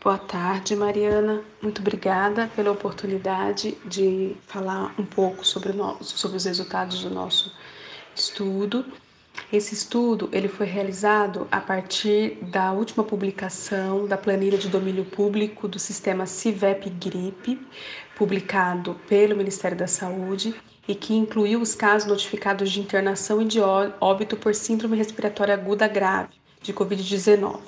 Boa 0.02 0.18
tarde, 0.18 0.74
Mariana. 0.74 1.44
Muito 1.62 1.82
obrigada 1.82 2.50
pela 2.56 2.72
oportunidade 2.72 3.78
de 3.84 4.38
falar 4.48 4.96
um 4.98 5.06
pouco 5.06 5.46
sobre, 5.46 5.74
no, 5.74 6.02
sobre 6.02 6.38
os 6.38 6.46
resultados 6.46 7.04
do 7.04 7.10
nosso 7.10 7.54
estudo. 8.16 8.86
Esse 9.52 9.74
estudo 9.74 10.30
ele 10.34 10.50
foi 10.50 10.66
realizado 10.66 11.48
a 11.50 11.62
partir 11.62 12.38
da 12.52 12.74
última 12.74 13.02
publicação 13.02 14.06
da 14.06 14.18
planilha 14.18 14.58
de 14.58 14.68
domínio 14.68 15.06
público 15.06 15.70
do 15.70 15.80
sistema 15.80 16.26
CIVEP-GRIP, 16.26 17.58
publicado 18.18 19.00
pelo 19.08 19.38
Ministério 19.38 19.78
da 19.78 19.88
Saúde 19.88 20.54
e 20.86 20.94
que 20.94 21.14
incluiu 21.14 21.62
os 21.62 21.74
casos 21.74 22.10
notificados 22.10 22.70
de 22.70 22.82
internação 22.82 23.42
e 23.42 23.46
de 23.46 23.62
óbito 23.62 24.36
por 24.36 24.54
síndrome 24.54 24.98
respiratória 24.98 25.54
aguda 25.54 25.88
grave 25.88 26.34
de 26.62 26.74
Covid-19. 26.74 27.60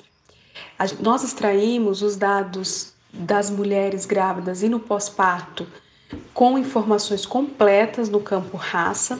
Nós 1.00 1.24
extraímos 1.24 2.02
os 2.02 2.14
dados 2.14 2.92
das 3.10 3.48
mulheres 3.48 4.04
grávidas 4.04 4.62
e 4.62 4.68
no 4.68 4.80
pós-parto 4.80 5.66
com 6.34 6.58
informações 6.58 7.24
completas 7.24 8.10
no 8.10 8.20
campo 8.20 8.58
raça 8.58 9.18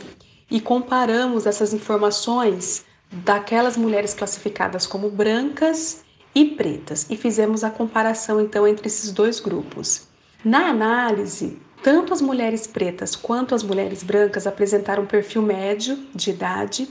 e 0.50 0.60
comparamos 0.60 1.46
essas 1.46 1.72
informações 1.72 2.84
daquelas 3.10 3.76
mulheres 3.76 4.14
classificadas 4.14 4.86
como 4.86 5.10
brancas 5.10 6.02
e 6.34 6.44
pretas 6.44 7.06
e 7.10 7.16
fizemos 7.16 7.64
a 7.64 7.70
comparação 7.70 8.40
então 8.40 8.66
entre 8.66 8.86
esses 8.86 9.12
dois 9.12 9.40
grupos. 9.40 10.08
Na 10.44 10.68
análise, 10.68 11.58
tanto 11.82 12.12
as 12.12 12.20
mulheres 12.20 12.66
pretas 12.66 13.16
quanto 13.16 13.54
as 13.54 13.62
mulheres 13.62 14.02
brancas 14.02 14.46
apresentaram 14.46 15.02
um 15.04 15.06
perfil 15.06 15.42
médio 15.42 15.96
de 16.14 16.30
idade 16.30 16.88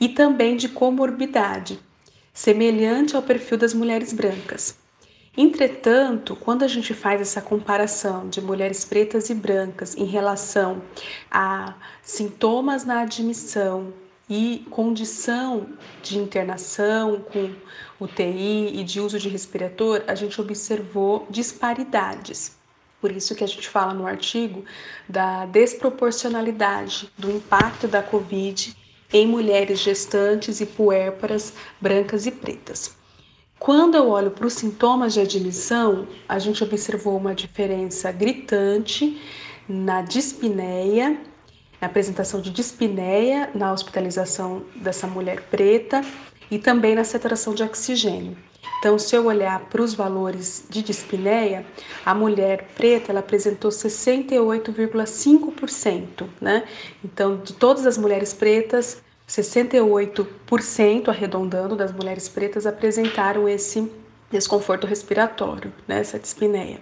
e 0.00 0.08
também 0.08 0.56
de 0.56 0.68
comorbidade, 0.68 1.78
semelhante 2.32 3.16
ao 3.16 3.22
perfil 3.22 3.56
das 3.56 3.72
mulheres 3.72 4.12
brancas. 4.12 4.76
Entretanto, 5.36 6.34
quando 6.34 6.62
a 6.62 6.68
gente 6.68 6.94
faz 6.94 7.20
essa 7.20 7.42
comparação 7.42 8.26
de 8.26 8.40
mulheres 8.40 8.86
pretas 8.86 9.28
e 9.28 9.34
brancas 9.34 9.94
em 9.94 10.06
relação 10.06 10.82
a 11.30 11.74
sintomas 12.02 12.86
na 12.86 13.00
admissão 13.00 13.92
e 14.30 14.66
condição 14.70 15.66
de 16.02 16.16
internação 16.16 17.20
com 17.20 17.52
UTI 18.00 18.80
e 18.80 18.82
de 18.82 18.98
uso 18.98 19.18
de 19.18 19.28
respirador, 19.28 20.02
a 20.06 20.14
gente 20.14 20.40
observou 20.40 21.26
disparidades. 21.28 22.56
Por 22.98 23.12
isso 23.12 23.34
que 23.34 23.44
a 23.44 23.46
gente 23.46 23.68
fala 23.68 23.92
no 23.92 24.06
artigo 24.06 24.64
da 25.06 25.44
desproporcionalidade 25.44 27.12
do 27.18 27.30
impacto 27.30 27.86
da 27.86 28.02
COVID 28.02 28.74
em 29.12 29.26
mulheres 29.26 29.80
gestantes 29.80 30.62
e 30.62 30.66
puérperas 30.66 31.52
brancas 31.78 32.26
e 32.26 32.30
pretas. 32.30 32.96
Quando 33.58 33.96
eu 33.96 34.08
olho 34.08 34.30
para 34.30 34.46
os 34.46 34.52
sintomas 34.52 35.14
de 35.14 35.20
admissão, 35.20 36.06
a 36.28 36.38
gente 36.38 36.62
observou 36.62 37.16
uma 37.16 37.34
diferença 37.34 38.12
gritante 38.12 39.20
na 39.68 40.02
dispneia, 40.02 41.18
na 41.80 41.86
apresentação 41.86 42.40
de 42.40 42.50
dispneia 42.50 43.50
na 43.54 43.72
hospitalização 43.72 44.64
dessa 44.76 45.06
mulher 45.06 45.42
preta 45.50 46.02
e 46.50 46.58
também 46.58 46.94
na 46.94 47.04
saturação 47.04 47.54
de 47.54 47.62
oxigênio. 47.62 48.36
Então, 48.78 48.98
se 48.98 49.16
eu 49.16 49.24
olhar 49.24 49.58
para 49.70 49.80
os 49.82 49.94
valores 49.94 50.66
de 50.68 50.82
dispneia, 50.82 51.64
a 52.04 52.14
mulher 52.14 52.68
preta 52.74 53.10
ela 53.10 53.20
apresentou 53.20 53.70
68,5%, 53.70 56.28
né? 56.40 56.68
Então, 57.02 57.38
de 57.38 57.54
todas 57.54 57.86
as 57.86 57.96
mulheres 57.96 58.34
pretas, 58.34 59.02
68%, 59.28 61.08
arredondando, 61.08 61.74
das 61.74 61.92
mulheres 61.92 62.28
pretas 62.28 62.66
apresentaram 62.66 63.48
esse 63.48 63.90
desconforto 64.30 64.86
respiratório, 64.86 65.72
né, 65.86 66.00
essa 66.00 66.18
dispneia. 66.18 66.80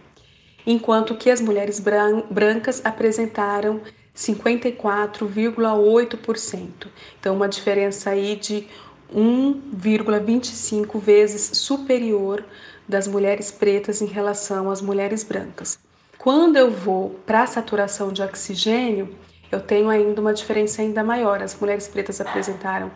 Enquanto 0.67 1.15
que 1.17 1.31
as 1.31 1.41
mulheres 1.41 1.79
bran 1.79 2.23
brancas 2.31 2.81
apresentaram 2.85 3.81
54,8%. 4.15 6.89
Então, 7.19 7.35
uma 7.35 7.49
diferença 7.49 8.11
aí 8.11 8.37
de 8.37 8.69
1,25 9.13 11.01
vezes 11.01 11.59
superior 11.59 12.45
das 12.89 13.09
mulheres 13.09 13.51
pretas 13.51 14.01
em 14.01 14.07
relação 14.07 14.71
às 14.71 14.81
mulheres 14.81 15.25
brancas. 15.25 15.77
Quando 16.19 16.57
eu 16.57 16.71
vou 16.71 17.11
para 17.27 17.43
a 17.43 17.47
saturação 17.47 18.13
de 18.13 18.23
oxigênio, 18.23 19.13
eu 19.51 19.61
tenho 19.61 19.89
ainda 19.89 20.21
uma 20.21 20.35
diferença 20.35 20.83
ainda 20.83 21.05
maior. 21.05 21.43
As 21.43 21.59
mulheres 21.59 21.89
pretas 21.89 22.21
apresentaram 22.21 22.91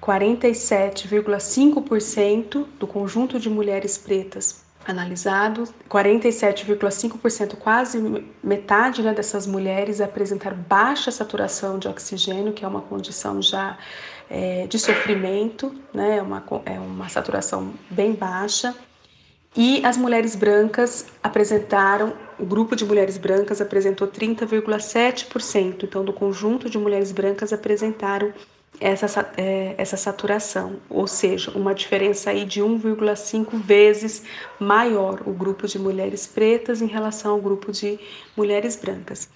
47,5% 0.00 2.66
do 2.78 2.86
conjunto 2.86 3.38
de 3.38 3.50
mulheres 3.50 3.98
pretas 3.98 4.64
analisados, 4.86 5.74
47,5%, 5.90 7.56
quase 7.56 8.24
metade 8.42 9.02
né, 9.02 9.12
dessas 9.12 9.46
mulheres 9.46 10.00
apresentaram 10.00 10.56
baixa 10.56 11.10
saturação 11.10 11.78
de 11.78 11.88
oxigênio, 11.88 12.52
que 12.52 12.64
é 12.64 12.68
uma 12.68 12.82
condição 12.82 13.42
já 13.42 13.76
é, 14.30 14.66
de 14.68 14.78
sofrimento, 14.78 15.74
né, 15.92 16.18
é 16.18 16.22
uma, 16.22 16.44
é 16.64 16.78
uma 16.78 17.08
saturação 17.08 17.74
bem 17.90 18.12
baixa. 18.12 18.74
E 19.56 19.84
as 19.84 19.96
mulheres 19.96 20.36
brancas 20.36 21.06
apresentaram, 21.22 22.12
o 22.38 22.44
grupo 22.44 22.76
de 22.76 22.84
mulheres 22.84 23.16
brancas 23.16 23.60
apresentou 23.60 24.08
30,7%. 24.08 25.84
Então, 25.84 26.04
do 26.04 26.12
conjunto 26.12 26.68
de 26.68 26.78
mulheres 26.78 27.12
brancas 27.12 27.52
apresentaram 27.52 28.32
essa, 28.80 29.32
é, 29.36 29.74
essa 29.78 29.96
saturação, 29.96 30.76
ou 30.88 31.06
seja, 31.06 31.50
uma 31.52 31.74
diferença 31.74 32.30
aí 32.30 32.44
de 32.44 32.60
1,5 32.60 33.58
vezes 33.58 34.22
maior 34.60 35.22
o 35.26 35.32
grupo 35.32 35.66
de 35.66 35.78
mulheres 35.78 36.26
pretas 36.26 36.82
em 36.82 36.86
relação 36.86 37.32
ao 37.32 37.40
grupo 37.40 37.72
de 37.72 37.98
mulheres 38.36 38.76
brancas. 38.76 39.28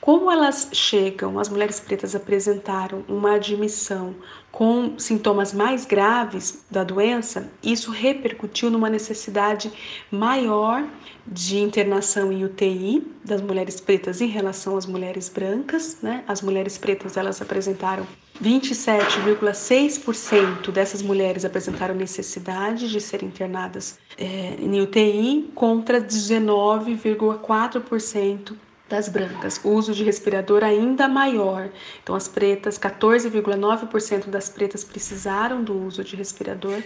Como 0.00 0.30
elas 0.30 0.68
chegam, 0.72 1.38
as 1.38 1.48
mulheres 1.48 1.80
pretas 1.80 2.14
apresentaram 2.14 3.04
uma 3.08 3.34
admissão 3.34 4.14
com 4.56 4.98
sintomas 4.98 5.52
mais 5.52 5.84
graves 5.84 6.64
da 6.70 6.82
doença, 6.82 7.50
isso 7.62 7.90
repercutiu 7.90 8.70
numa 8.70 8.88
necessidade 8.88 9.70
maior 10.10 10.82
de 11.26 11.58
internação 11.58 12.32
em 12.32 12.42
UTI 12.42 13.06
das 13.22 13.42
mulheres 13.42 13.82
pretas 13.82 14.22
em 14.22 14.28
relação 14.28 14.78
às 14.78 14.86
mulheres 14.86 15.28
brancas, 15.28 15.98
né? 16.00 16.24
As 16.26 16.40
mulheres 16.40 16.78
pretas 16.78 17.18
elas 17.18 17.42
apresentaram 17.42 18.06
27,6% 18.42 20.70
dessas 20.70 21.02
mulheres 21.02 21.44
apresentaram 21.44 21.94
necessidade 21.94 22.90
de 22.90 22.98
serem 22.98 23.28
internadas 23.28 23.98
é, 24.16 24.56
em 24.58 24.80
UTI 24.80 25.50
contra 25.54 26.00
19,4% 26.00 28.56
das 28.88 29.08
brancas. 29.08 29.60
O 29.64 29.70
uso 29.70 29.92
de 29.92 30.04
respirador 30.04 30.62
ainda 30.62 31.08
maior. 31.08 31.68
Então, 32.02 32.14
as 32.14 32.28
pretas, 32.28 32.78
14,9% 32.78 34.26
das 34.28 34.48
pretas 34.48 34.84
precisaram 34.84 35.62
do 35.62 35.76
uso 35.86 36.04
de 36.04 36.14
respirador 36.14 36.82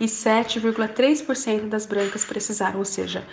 e 0.00 0.06
7,3% 0.06 1.68
das 1.68 1.86
brancas 1.86 2.24
precisaram, 2.24 2.78
ou 2.78 2.84
seja, 2.84 3.26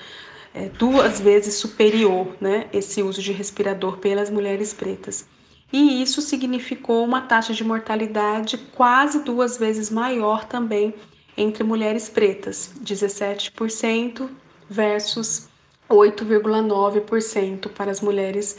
é, 0.53 0.69
duas 0.69 1.19
vezes 1.19 1.55
superior 1.55 2.35
né, 2.39 2.67
esse 2.71 3.01
uso 3.01 3.21
de 3.21 3.31
respirador 3.31 3.97
pelas 3.97 4.29
mulheres 4.29 4.73
pretas. 4.73 5.25
E 5.71 6.03
isso 6.03 6.21
significou 6.21 7.03
uma 7.03 7.21
taxa 7.21 7.51
de 7.51 7.63
mortalidade 7.63 8.57
quase 8.75 9.23
duas 9.23 9.57
vezes 9.57 9.89
maior 9.89 10.45
também 10.45 10.93
entre 11.35 11.63
mulheres 11.63 12.07
pretas, 12.09 12.71
17% 12.83 14.29
versus 14.69 15.49
8,9% 15.89 17.69
para 17.69 17.91
as 17.91 18.01
mulheres 18.01 18.57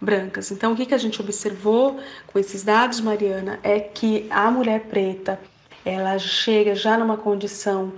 brancas. 0.00 0.50
Então, 0.50 0.72
o 0.72 0.76
que, 0.76 0.94
a 0.94 0.98
gente 0.98 1.20
observou 1.20 1.98
com 2.26 2.38
esses 2.38 2.62
dados, 2.62 3.00
Mariana, 3.00 3.58
é 3.62 3.80
que 3.80 4.26
a 4.30 4.50
mulher 4.50 4.80
preta 4.82 5.40
ela 5.84 6.18
chega 6.18 6.74
já 6.74 6.96
numa 6.96 7.16
condição 7.16 7.92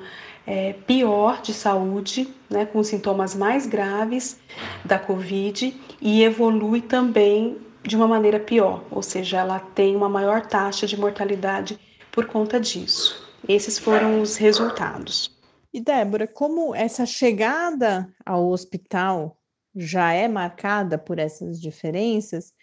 é, 0.46 0.72
pior 0.86 1.40
de 1.42 1.52
saúde, 1.52 2.28
né, 2.48 2.64
com 2.66 2.82
sintomas 2.82 3.34
mais 3.34 3.66
graves 3.66 4.40
da 4.84 4.98
Covid 4.98 5.74
e 6.00 6.22
evolui 6.22 6.80
também 6.80 7.58
de 7.82 7.96
uma 7.96 8.08
maneira 8.08 8.40
pior, 8.40 8.82
ou 8.90 9.02
seja, 9.02 9.38
ela 9.38 9.60
tem 9.60 9.94
uma 9.94 10.08
maior 10.08 10.42
taxa 10.46 10.86
de 10.86 10.98
mortalidade 10.98 11.78
por 12.10 12.26
conta 12.26 12.58
disso. 12.58 13.24
Esses 13.48 13.78
foram 13.78 14.20
os 14.20 14.36
resultados. 14.36 15.35
E 15.76 15.80
Débora, 15.82 16.26
como 16.26 16.74
essa 16.74 17.04
chegada 17.04 18.10
ao 18.24 18.48
hospital 18.48 19.38
já 19.74 20.10
é 20.10 20.26
marcada 20.26 20.96
por 20.96 21.18
essas 21.18 21.60
diferenças, 21.60 22.54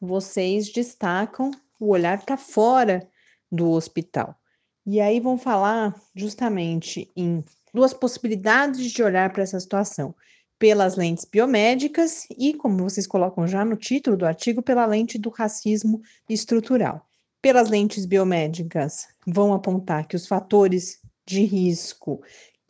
vocês 0.00 0.72
destacam 0.72 1.50
o 1.78 1.90
olhar 1.90 2.24
para 2.24 2.38
fora 2.38 3.06
do 3.52 3.70
hospital. 3.70 4.34
E 4.86 4.98
aí 4.98 5.20
vão 5.20 5.36
falar 5.36 5.94
justamente 6.14 7.06
em 7.14 7.44
duas 7.74 7.92
possibilidades 7.92 8.90
de 8.90 9.02
olhar 9.02 9.30
para 9.30 9.42
essa 9.42 9.60
situação: 9.60 10.14
pelas 10.58 10.96
lentes 10.96 11.26
biomédicas 11.26 12.26
e, 12.30 12.54
como 12.54 12.84
vocês 12.84 13.06
colocam 13.06 13.46
já 13.46 13.62
no 13.62 13.76
título 13.76 14.16
do 14.16 14.24
artigo, 14.24 14.62
pela 14.62 14.86
lente 14.86 15.18
do 15.18 15.28
racismo 15.28 16.00
estrutural. 16.30 17.06
Pelas 17.42 17.68
lentes 17.68 18.06
biomédicas, 18.06 19.06
vão 19.26 19.52
apontar 19.52 20.08
que 20.08 20.16
os 20.16 20.26
fatores 20.26 21.04
de 21.26 21.44
risco 21.44 22.22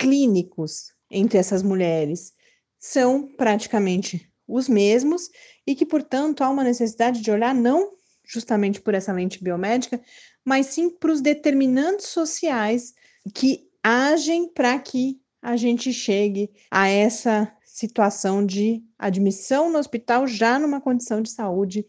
clínicos 0.05 0.93
entre 1.11 1.39
essas 1.39 1.63
mulheres 1.63 2.35
são 2.79 3.27
praticamente 3.27 4.31
os 4.47 4.69
mesmos 4.69 5.31
e 5.67 5.75
que, 5.75 5.87
portanto, 5.87 6.43
há 6.45 6.51
uma 6.51 6.63
necessidade 6.63 7.23
de 7.23 7.31
olhar 7.31 7.55
não 7.55 7.95
justamente 8.23 8.83
por 8.83 8.95
essa 8.95 9.13
lente 9.13 9.43
biomédica, 9.43 9.99
mas 10.45 10.67
sim 10.67 10.91
para 10.91 11.11
os 11.11 11.23
determinantes 11.23 12.09
sociais 12.09 12.93
que 13.35 13.67
agem 13.83 14.47
para 14.53 14.79
que 14.79 15.19
a 15.41 15.57
gente 15.57 15.91
chegue 15.91 16.51
a 16.71 16.87
essa 16.87 17.51
situação 17.65 18.45
de 18.45 18.83
admissão 18.99 19.73
no 19.73 19.79
hospital 19.79 20.27
já 20.27 20.59
numa 20.59 20.83
condição 20.83 21.23
de 21.23 21.31
saúde 21.31 21.87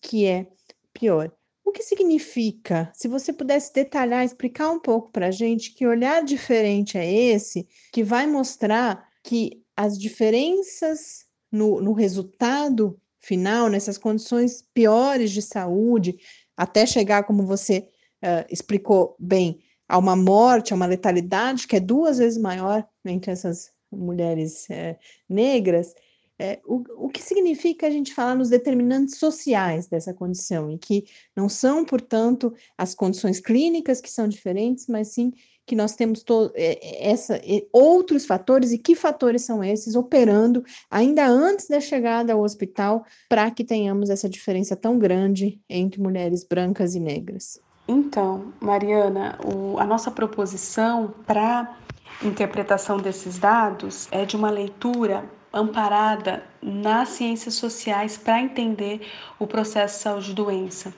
que 0.00 0.26
é 0.26 0.48
pior. 0.92 1.32
O 1.72 1.74
que 1.74 1.82
significa? 1.82 2.92
Se 2.92 3.08
você 3.08 3.32
pudesse 3.32 3.72
detalhar, 3.72 4.22
explicar 4.22 4.70
um 4.70 4.78
pouco 4.78 5.10
para 5.10 5.28
a 5.28 5.30
gente 5.30 5.72
que 5.72 5.86
olhar 5.86 6.22
diferente 6.22 6.98
é 6.98 7.10
esse, 7.10 7.66
que 7.90 8.04
vai 8.04 8.26
mostrar 8.26 9.08
que 9.22 9.64
as 9.74 9.98
diferenças 9.98 11.24
no, 11.50 11.80
no 11.80 11.94
resultado 11.94 13.00
final, 13.18 13.70
nessas 13.70 13.96
condições 13.96 14.62
piores 14.74 15.30
de 15.30 15.40
saúde, 15.40 16.18
até 16.54 16.84
chegar, 16.84 17.22
como 17.22 17.46
você 17.46 17.88
uh, 18.22 18.44
explicou 18.50 19.16
bem, 19.18 19.58
a 19.88 19.96
uma 19.96 20.14
morte, 20.14 20.74
a 20.74 20.76
uma 20.76 20.84
letalidade 20.84 21.66
que 21.66 21.76
é 21.76 21.80
duas 21.80 22.18
vezes 22.18 22.38
maior 22.38 22.86
entre 23.02 23.30
essas 23.30 23.72
mulheres 23.90 24.68
é, 24.68 24.98
negras, 25.26 25.94
é, 26.42 26.60
o, 26.66 27.06
o 27.06 27.08
que 27.08 27.22
significa 27.22 27.86
a 27.86 27.90
gente 27.90 28.12
falar 28.12 28.34
nos 28.34 28.48
determinantes 28.48 29.16
sociais 29.16 29.86
dessa 29.86 30.12
condição, 30.12 30.72
e 30.72 30.76
que 30.76 31.04
não 31.36 31.48
são, 31.48 31.84
portanto, 31.84 32.52
as 32.76 32.96
condições 32.96 33.38
clínicas 33.38 34.00
que 34.00 34.10
são 34.10 34.26
diferentes, 34.26 34.88
mas 34.88 35.08
sim 35.08 35.32
que 35.64 35.76
nós 35.76 35.94
temos 35.94 36.24
é, 36.56 37.08
essa, 37.08 37.40
outros 37.72 38.26
fatores, 38.26 38.72
e 38.72 38.78
que 38.78 38.96
fatores 38.96 39.42
são 39.42 39.62
esses 39.62 39.94
operando 39.94 40.64
ainda 40.90 41.24
antes 41.24 41.68
da 41.68 41.78
chegada 41.80 42.32
ao 42.32 42.40
hospital 42.40 43.04
para 43.28 43.48
que 43.52 43.62
tenhamos 43.62 44.10
essa 44.10 44.28
diferença 44.28 44.74
tão 44.74 44.98
grande 44.98 45.60
entre 45.70 46.02
mulheres 46.02 46.42
brancas 46.42 46.96
e 46.96 47.00
negras. 47.00 47.60
Então, 47.86 48.52
Mariana, 48.60 49.38
o, 49.44 49.78
a 49.78 49.86
nossa 49.86 50.10
proposição 50.10 51.14
para 51.24 51.78
interpretação 52.24 52.96
desses 52.98 53.38
dados 53.38 54.08
é 54.10 54.24
de 54.24 54.34
uma 54.34 54.50
leitura 54.50 55.24
amparada 55.52 56.42
nas 56.62 57.10
ciências 57.10 57.54
sociais 57.54 58.16
para 58.16 58.40
entender 58.40 59.06
o 59.38 59.46
processo 59.46 59.96
de 59.96 60.02
saúde-doença, 60.02 60.94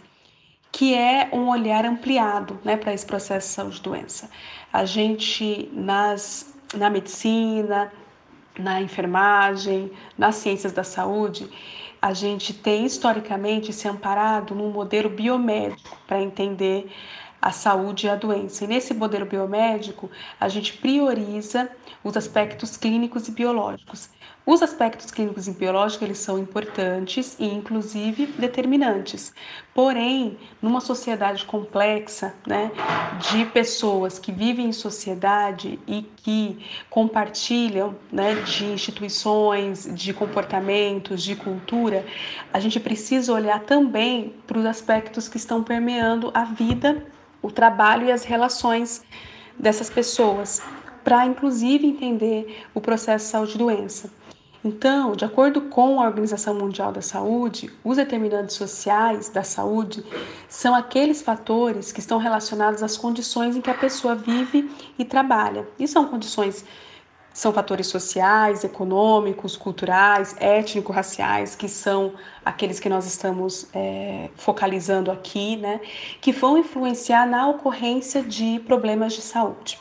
que 0.70 0.94
é 0.94 1.28
um 1.32 1.48
olhar 1.48 1.84
ampliado 1.84 2.58
né, 2.64 2.76
para 2.76 2.92
esse 2.92 3.06
processo 3.06 3.48
de 3.48 3.54
saúde-doença. 3.54 4.30
A 4.72 4.84
gente, 4.84 5.68
nas, 5.72 6.54
na 6.74 6.90
medicina, 6.90 7.92
na 8.58 8.80
enfermagem, 8.80 9.90
nas 10.16 10.36
ciências 10.36 10.72
da 10.72 10.84
saúde, 10.84 11.48
a 12.00 12.12
gente 12.12 12.52
tem 12.52 12.84
historicamente 12.84 13.72
se 13.72 13.88
amparado 13.88 14.54
num 14.54 14.70
modelo 14.70 15.08
biomédico 15.08 15.96
para 16.06 16.20
entender 16.20 16.90
a 17.44 17.52
saúde 17.52 18.06
e 18.06 18.08
a 18.08 18.16
doença. 18.16 18.64
E 18.64 18.66
nesse 18.66 18.94
modelo 18.94 19.26
biomédico, 19.26 20.10
a 20.40 20.48
gente 20.48 20.72
prioriza 20.78 21.68
os 22.02 22.16
aspectos 22.16 22.74
clínicos 22.74 23.28
e 23.28 23.32
biológicos. 23.32 24.08
Os 24.46 24.62
aspectos 24.62 25.10
clínicos 25.10 25.46
e 25.46 25.52
biológicos 25.52 26.02
eles 26.02 26.18
são 26.18 26.38
importantes 26.38 27.36
e 27.38 27.46
inclusive 27.46 28.26
determinantes. 28.38 29.34
Porém, 29.74 30.38
numa 30.60 30.80
sociedade 30.80 31.44
complexa, 31.44 32.34
né, 32.46 32.70
de 33.30 33.44
pessoas 33.46 34.18
que 34.18 34.32
vivem 34.32 34.68
em 34.68 34.72
sociedade 34.72 35.78
e 35.86 36.02
que 36.16 36.64
compartilham, 36.88 37.94
né, 38.10 38.36
de 38.36 38.64
instituições, 38.64 39.86
de 39.94 40.14
comportamentos, 40.14 41.22
de 41.22 41.36
cultura, 41.36 42.06
a 42.52 42.58
gente 42.58 42.80
precisa 42.80 43.34
olhar 43.34 43.60
também 43.60 44.34
para 44.46 44.58
os 44.58 44.64
aspectos 44.64 45.28
que 45.28 45.36
estão 45.36 45.62
permeando 45.62 46.30
a 46.34 46.44
vida, 46.44 47.02
o 47.44 47.52
trabalho 47.52 48.06
e 48.06 48.10
as 48.10 48.24
relações 48.24 49.04
dessas 49.58 49.90
pessoas, 49.90 50.62
para 51.04 51.26
inclusive 51.26 51.86
entender 51.86 52.64
o 52.74 52.80
processo 52.80 53.26
de 53.26 53.30
saúde 53.30 53.54
e 53.54 53.58
doença. 53.58 54.10
Então, 54.64 55.12
de 55.12 55.26
acordo 55.26 55.60
com 55.60 56.00
a 56.00 56.06
Organização 56.06 56.54
Mundial 56.54 56.90
da 56.90 57.02
Saúde, 57.02 57.70
os 57.84 57.98
determinantes 57.98 58.56
sociais 58.56 59.28
da 59.28 59.42
saúde 59.42 60.02
são 60.48 60.74
aqueles 60.74 61.20
fatores 61.20 61.92
que 61.92 62.00
estão 62.00 62.16
relacionados 62.16 62.82
às 62.82 62.96
condições 62.96 63.54
em 63.54 63.60
que 63.60 63.68
a 63.68 63.74
pessoa 63.74 64.14
vive 64.14 64.70
e 64.98 65.04
trabalha. 65.04 65.68
E 65.78 65.86
são 65.86 66.06
condições 66.06 66.64
são 67.34 67.52
fatores 67.52 67.88
sociais, 67.88 68.62
econômicos, 68.62 69.56
culturais, 69.56 70.36
étnico-raciais, 70.38 71.56
que 71.56 71.68
são 71.68 72.14
aqueles 72.44 72.78
que 72.78 72.88
nós 72.88 73.04
estamos 73.04 73.66
é, 73.74 74.30
focalizando 74.36 75.10
aqui, 75.10 75.56
né, 75.56 75.80
que 76.20 76.30
vão 76.30 76.56
influenciar 76.56 77.26
na 77.26 77.48
ocorrência 77.48 78.22
de 78.22 78.60
problemas 78.60 79.12
de 79.12 79.20
saúde. 79.20 79.78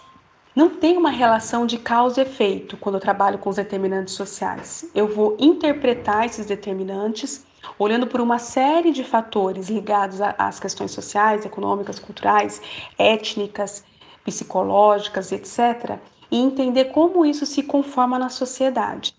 Não 0.56 0.70
tem 0.70 0.98
uma 0.98 1.12
relação 1.12 1.66
de 1.66 1.78
causa 1.78 2.22
e 2.22 2.24
efeito 2.24 2.76
quando 2.78 2.96
eu 2.96 3.02
trabalho 3.02 3.38
com 3.38 3.50
os 3.50 3.56
determinantes 3.56 4.16
sociais. 4.16 4.86
Eu 4.94 5.08
vou 5.08 5.38
interpretar 5.40 6.26
esses 6.26 6.48
determinantes 6.48 7.46
olhando 7.78 8.08
por 8.08 8.20
uma 8.22 8.40
série 8.40 8.92
de 8.92 9.04
fatores 9.04 9.70
ligados 9.70 10.20
às 10.22 10.60
questões 10.60 10.92
sociais, 10.92 11.46
econômicas, 11.46 12.00
culturais, 12.00 12.62
étnicas, 12.98 13.84
psicológicas, 14.24 15.32
etc., 15.32 16.00
e 16.32 16.38
entender 16.38 16.86
como 16.86 17.26
isso 17.26 17.46
se 17.46 17.62
conforma 17.62 18.18
na 18.18 18.30
sociedade. 18.30 19.16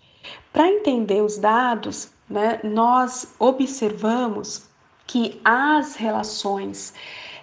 Para 0.51 0.67
entender 0.67 1.21
os 1.21 1.37
dados, 1.37 2.09
né, 2.29 2.59
nós 2.63 3.33
observamos 3.39 4.67
que 5.07 5.39
as 5.45 5.95
relações 5.95 6.93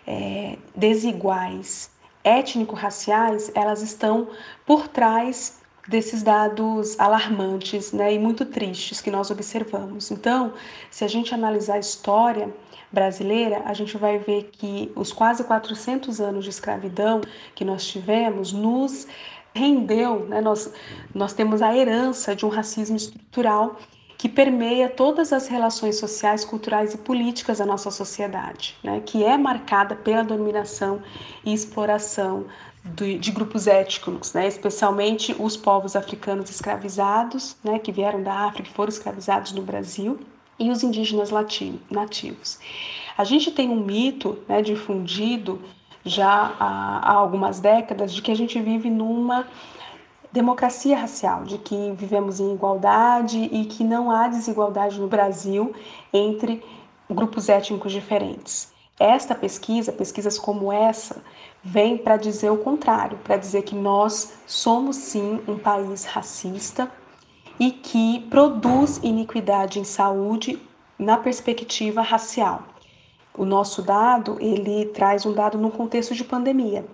é, 0.06 0.58
desiguais 0.74 1.90
étnico-raciais, 2.24 3.50
elas 3.54 3.82
estão 3.82 4.28
por 4.66 4.88
trás 4.88 5.61
desses 5.88 6.22
dados 6.22 6.98
alarmantes 6.98 7.92
né, 7.92 8.14
e 8.14 8.18
muito 8.18 8.44
tristes 8.46 9.00
que 9.00 9.10
nós 9.10 9.30
observamos. 9.30 10.10
Então, 10.10 10.52
se 10.90 11.04
a 11.04 11.08
gente 11.08 11.34
analisar 11.34 11.74
a 11.74 11.78
história 11.78 12.52
brasileira, 12.90 13.62
a 13.64 13.74
gente 13.74 13.96
vai 13.96 14.18
ver 14.18 14.50
que 14.52 14.92
os 14.94 15.12
quase 15.12 15.44
400 15.44 16.20
anos 16.20 16.44
de 16.44 16.50
escravidão 16.50 17.20
que 17.54 17.64
nós 17.64 17.84
tivemos 17.86 18.52
nos 18.52 19.06
rendeu, 19.54 20.26
né, 20.28 20.40
nós, 20.40 20.72
nós 21.14 21.32
temos 21.32 21.60
a 21.60 21.76
herança 21.76 22.34
de 22.34 22.46
um 22.46 22.48
racismo 22.48 22.96
estrutural 22.96 23.76
que 24.16 24.28
permeia 24.28 24.88
todas 24.88 25.32
as 25.32 25.48
relações 25.48 25.96
sociais, 25.96 26.44
culturais 26.44 26.94
e 26.94 26.98
políticas 26.98 27.58
da 27.58 27.66
nossa 27.66 27.90
sociedade, 27.90 28.76
né, 28.82 29.02
que 29.04 29.24
é 29.24 29.36
marcada 29.36 29.96
pela 29.96 30.22
dominação 30.22 31.02
e 31.44 31.52
exploração 31.52 32.46
de, 32.84 33.18
de 33.18 33.30
grupos 33.30 33.66
étnicos, 33.66 34.32
né, 34.32 34.46
especialmente 34.48 35.34
os 35.38 35.56
povos 35.56 35.94
africanos 35.94 36.50
escravizados, 36.50 37.56
né, 37.62 37.78
que 37.78 37.92
vieram 37.92 38.22
da 38.22 38.46
África 38.46 38.68
e 38.68 38.72
foram 38.72 38.88
escravizados 38.88 39.52
no 39.52 39.62
Brasil, 39.62 40.18
e 40.58 40.70
os 40.70 40.82
indígenas 40.82 41.30
latino, 41.30 41.80
nativos. 41.90 42.58
A 43.16 43.24
gente 43.24 43.50
tem 43.50 43.68
um 43.68 43.84
mito 43.84 44.38
né, 44.48 44.62
difundido 44.62 45.60
já 46.04 46.54
há, 46.58 46.98
há 46.98 47.12
algumas 47.12 47.60
décadas 47.60 48.12
de 48.12 48.20
que 48.22 48.30
a 48.30 48.36
gente 48.36 48.60
vive 48.60 48.90
numa 48.90 49.46
democracia 50.32 50.98
racial, 50.98 51.44
de 51.44 51.58
que 51.58 51.92
vivemos 51.96 52.40
em 52.40 52.54
igualdade 52.54 53.38
e 53.38 53.66
que 53.66 53.84
não 53.84 54.10
há 54.10 54.28
desigualdade 54.28 55.00
no 55.00 55.06
Brasil 55.06 55.74
entre 56.12 56.64
grupos 57.08 57.48
étnicos 57.48 57.92
diferentes. 57.92 58.72
Esta 58.98 59.34
pesquisa, 59.34 59.92
pesquisas 59.92 60.38
como 60.38 60.72
essa, 60.72 61.22
vem 61.62 61.96
para 61.96 62.16
dizer 62.16 62.50
o 62.50 62.58
contrário, 62.58 63.18
para 63.18 63.36
dizer 63.36 63.62
que 63.62 63.74
nós 63.74 64.32
somos 64.46 64.96
sim 64.96 65.40
um 65.46 65.56
país 65.56 66.04
racista 66.04 66.90
e 67.58 67.70
que 67.70 68.26
produz 68.28 68.98
iniquidade 69.02 69.78
em 69.78 69.84
saúde 69.84 70.60
na 70.98 71.16
perspectiva 71.16 72.02
racial. 72.02 72.64
O 73.36 73.44
nosso 73.44 73.80
dado, 73.80 74.36
ele 74.40 74.86
traz 74.86 75.24
um 75.24 75.32
dado 75.32 75.56
no 75.56 75.70
contexto 75.70 76.14
de 76.14 76.24
pandemia, 76.24 76.84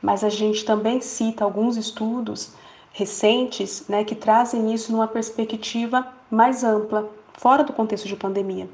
mas 0.00 0.24
a 0.24 0.28
gente 0.28 0.64
também 0.64 1.00
cita 1.00 1.44
alguns 1.44 1.76
estudos 1.76 2.54
recentes 2.92 3.88
né, 3.88 4.04
que 4.04 4.14
trazem 4.14 4.72
isso 4.72 4.92
numa 4.92 5.08
perspectiva 5.08 6.06
mais 6.30 6.62
ampla, 6.62 7.10
fora 7.34 7.64
do 7.64 7.72
contexto 7.72 8.06
de 8.06 8.16
pandemia. 8.16 8.68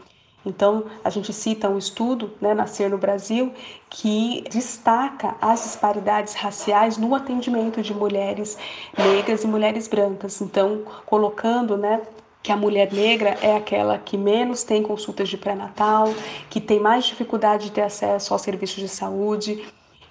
Então, 0.47 0.85
a 1.05 1.11
gente 1.11 1.33
cita 1.33 1.69
um 1.69 1.77
estudo, 1.77 2.31
né, 2.41 2.55
Nascer 2.55 2.89
no 2.89 2.97
Brasil, 2.97 3.53
que 3.91 4.45
destaca 4.51 5.37
as 5.41 5.63
disparidades 5.63 6.35
raciais 6.35 6.97
no 6.97 7.15
atendimento 7.15 7.83
de 7.83 7.93
mulheres 7.93 8.57
negras 8.97 9.45
e 9.45 9.47
mulheres 9.47 9.89
brancas. 9.89 10.41
Então, 10.41 10.83
colocando 11.05 11.77
né, 11.77 12.01
que 12.43 12.53
a 12.53 12.57
mulher 12.57 12.93
negra 12.93 13.37
é 13.43 13.57
aquela 13.57 13.99
que 13.99 14.17
menos 14.17 14.63
tem 14.63 14.83
consultas 14.83 15.29
de 15.29 15.37
pré-natal, 15.37 16.15
que 16.49 16.61
tem 16.61 16.81
mais 16.81 17.05
dificuldade 17.05 17.65
de 17.65 17.73
ter 17.73 17.83
acesso 17.83 18.33
aos 18.33 18.43
serviços 18.43 18.77
de 18.77 18.89
saúde, 18.89 19.67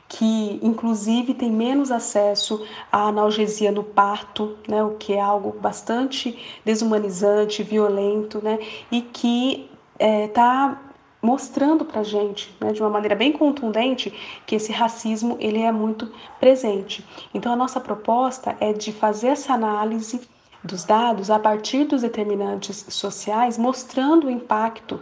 que 0.10 0.60
inclusive 0.62 1.34
tem 1.34 1.52
menos 1.52 1.92
acesso 1.92 2.66
à 2.92 3.08
analgesia 3.08 3.72
no 3.72 3.84
parto, 3.84 4.58
né, 4.68 4.84
o 4.84 4.92
que 4.96 5.14
é 5.14 5.22
algo 5.22 5.58
bastante 5.60 6.38
desumanizante, 6.64 7.64
violento, 7.64 8.42
né, 8.42 8.60
e 8.92 9.02
que 9.02 9.70
está 10.00 10.80
é, 10.84 10.88
mostrando 11.22 11.84
para 11.84 12.04
gente, 12.04 12.56
né, 12.60 12.72
de 12.72 12.82
uma 12.82 12.90
maneira 12.90 13.16
bem 13.16 13.32
contundente, 13.32 14.14
que 14.46 14.56
esse 14.56 14.72
racismo 14.72 15.36
ele 15.40 15.62
é 15.62 15.72
muito 15.72 16.12
presente. 16.40 17.06
Então 17.34 17.52
a 17.52 17.56
nossa 17.56 17.80
proposta 17.80 18.56
é 18.60 18.72
de 18.72 18.92
fazer 18.92 19.30
essa 19.30 19.54
análise 19.54 20.22
dos 20.64 20.84
dados 20.84 21.30
a 21.30 21.40
partir 21.40 21.86
dos 21.86 22.02
determinantes 22.02 22.86
sociais, 22.90 23.58
mostrando 23.58 24.28
o 24.28 24.30
impacto 24.30 25.00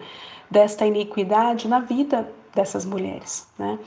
desta 0.50 0.86
iniquidade 0.86 1.68
na 1.68 1.80
vida 1.80 2.30
dessas 2.54 2.86
mulheres, 2.86 3.48
né? 3.60 3.78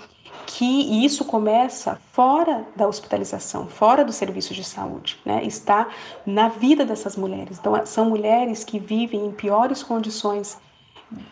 Que 0.46 1.04
isso 1.04 1.24
começa 1.24 1.98
fora 2.12 2.66
da 2.76 2.86
hospitalização, 2.86 3.66
fora 3.66 4.04
do 4.04 4.12
serviço 4.12 4.52
de 4.52 4.62
saúde, 4.62 5.18
né? 5.24 5.42
Está 5.44 5.88
na 6.26 6.48
vida 6.48 6.84
dessas 6.84 7.16
mulheres. 7.16 7.58
Então, 7.58 7.74
são 7.86 8.04
mulheres 8.10 8.64
que 8.64 8.78
vivem 8.78 9.26
em 9.26 9.32
piores 9.32 9.82
condições 9.82 10.58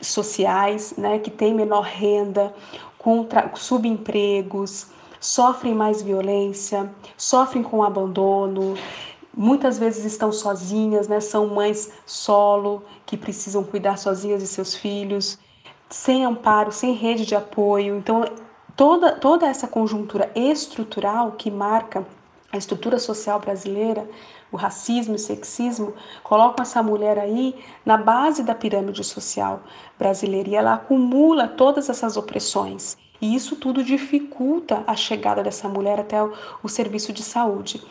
sociais, 0.00 0.94
né? 0.96 1.18
Que 1.18 1.30
têm 1.30 1.54
menor 1.54 1.82
renda, 1.82 2.54
com 2.98 3.26
subempregos, 3.54 4.88
sofrem 5.20 5.74
mais 5.74 6.02
violência, 6.02 6.90
sofrem 7.16 7.62
com 7.62 7.82
abandono, 7.82 8.74
muitas 9.36 9.78
vezes 9.78 10.04
estão 10.04 10.32
sozinhas, 10.32 11.08
né? 11.08 11.20
São 11.20 11.46
mães 11.46 11.92
solo 12.04 12.82
que 13.04 13.16
precisam 13.16 13.62
cuidar 13.62 13.96
sozinhas 13.98 14.40
de 14.40 14.48
seus 14.48 14.74
filhos, 14.74 15.38
sem 15.90 16.24
amparo, 16.24 16.72
sem 16.72 16.94
rede 16.94 17.26
de 17.26 17.34
apoio. 17.34 17.96
Então, 17.96 18.24
toda, 18.76 19.12
toda 19.12 19.46
essa 19.46 19.68
conjuntura 19.68 20.30
estrutural 20.34 21.32
que 21.32 21.50
marca 21.50 22.06
a 22.56 22.58
estrutura 22.58 22.98
social 22.98 23.38
brasileira, 23.38 24.08
o 24.50 24.56
racismo 24.56 25.14
e 25.14 25.16
o 25.16 25.18
sexismo, 25.18 25.94
colocam 26.22 26.62
essa 26.62 26.82
mulher 26.82 27.18
aí 27.18 27.54
na 27.84 27.96
base 27.96 28.42
da 28.42 28.54
pirâmide 28.54 29.04
social 29.04 29.62
brasileira 29.98 30.48
e 30.48 30.54
ela 30.54 30.74
acumula 30.74 31.48
todas 31.48 31.88
essas 31.88 32.16
opressões. 32.16 32.96
E 33.20 33.34
isso 33.34 33.56
tudo 33.56 33.82
dificulta 33.82 34.84
a 34.86 34.94
chegada 34.94 35.42
dessa 35.42 35.68
mulher 35.68 36.00
até 36.00 36.22
o, 36.22 36.32
o 36.62 36.68
serviço 36.68 37.12
de 37.12 37.22
saúde. 37.22 37.82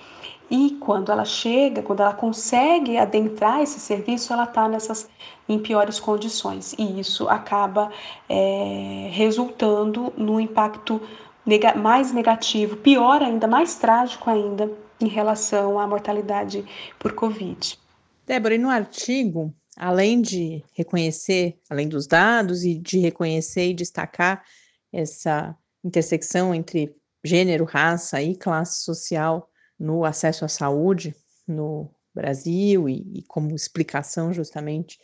E 0.50 0.78
quando 0.80 1.12
ela 1.12 1.26
chega, 1.26 1.82
quando 1.82 2.02
ela 2.02 2.14
consegue 2.14 2.98
adentrar 2.98 3.62
esse 3.62 3.80
serviço, 3.80 4.32
ela 4.32 4.44
está 4.44 4.68
nessas 4.68 5.10
em 5.50 5.58
piores 5.60 6.00
condições 6.00 6.74
e 6.78 7.00
isso 7.00 7.28
acaba 7.28 7.92
é, 8.30 9.10
resultando 9.12 10.14
no 10.16 10.40
impacto 10.40 11.02
nega, 11.46 11.76
mais 11.76 12.12
negativo, 12.12 12.78
pior 12.78 13.22
ainda, 13.22 13.48
mais 13.48 13.76
trágico 13.76 14.30
ainda 14.30 14.72
em 15.00 15.08
relação 15.08 15.80
à 15.80 15.88
mortalidade 15.88 16.66
por 16.98 17.14
Covid. 17.14 17.78
Débora, 18.26 18.56
e 18.56 18.58
no 18.58 18.70
artigo, 18.70 19.54
além 19.78 20.22
de 20.22 20.64
reconhecer, 20.74 21.60
além 21.70 21.88
dos 21.88 22.08
dados 22.08 22.64
e 22.64 22.76
de 22.76 22.98
reconhecer 23.00 23.70
e 23.70 23.74
destacar 23.74 24.44
essa 24.92 25.56
intersecção 25.84 26.56
entre 26.56 26.96
gênero, 27.24 27.66
raça 27.66 28.22
e 28.22 28.36
classe 28.36 28.84
social 28.84 29.50
no 29.80 30.06
acesso 30.06 30.46
à 30.46 30.48
saúde 30.48 31.14
no 31.48 31.90
Brasil 32.14 32.88
e, 32.88 33.20
e 33.20 33.24
como 33.24 33.54
explicação 33.54 34.34
justamente 34.34 34.98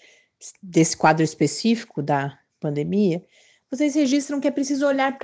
desse 0.61 0.95
quadro 0.95 1.23
específico 1.23 2.01
da 2.01 2.37
pandemia, 2.59 3.23
vocês 3.72 3.95
registram 3.95 4.39
que 4.41 4.47
é 4.47 4.51
preciso 4.51 4.86
olhar 4.86 5.17